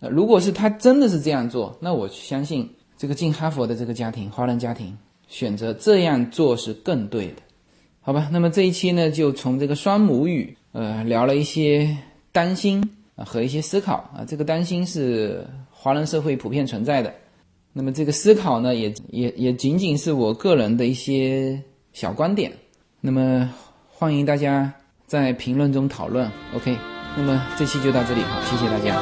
[0.00, 4.96] 呃，如果是他真的是这样做，那我相信这个进哈佛的这个家庭，华人家庭
[5.28, 7.42] 选择这样做是更对的，
[8.00, 8.30] 好吧？
[8.32, 11.94] 那么这一期呢，就从这个双母语呃聊了一些
[12.32, 12.82] 担心。
[13.16, 17.12] 啊，和一些思考啊，这个担心是华人社会普遍存在的。
[17.72, 21.60] 那么这个思考呢，也也也仅仅是我个人的一些
[21.92, 22.52] 小观点。
[23.00, 23.50] 那么
[23.90, 24.72] 欢迎大家
[25.06, 26.30] 在评论中讨论。
[26.54, 26.76] OK，
[27.16, 28.96] 那么这期就到这里，好，谢谢大家。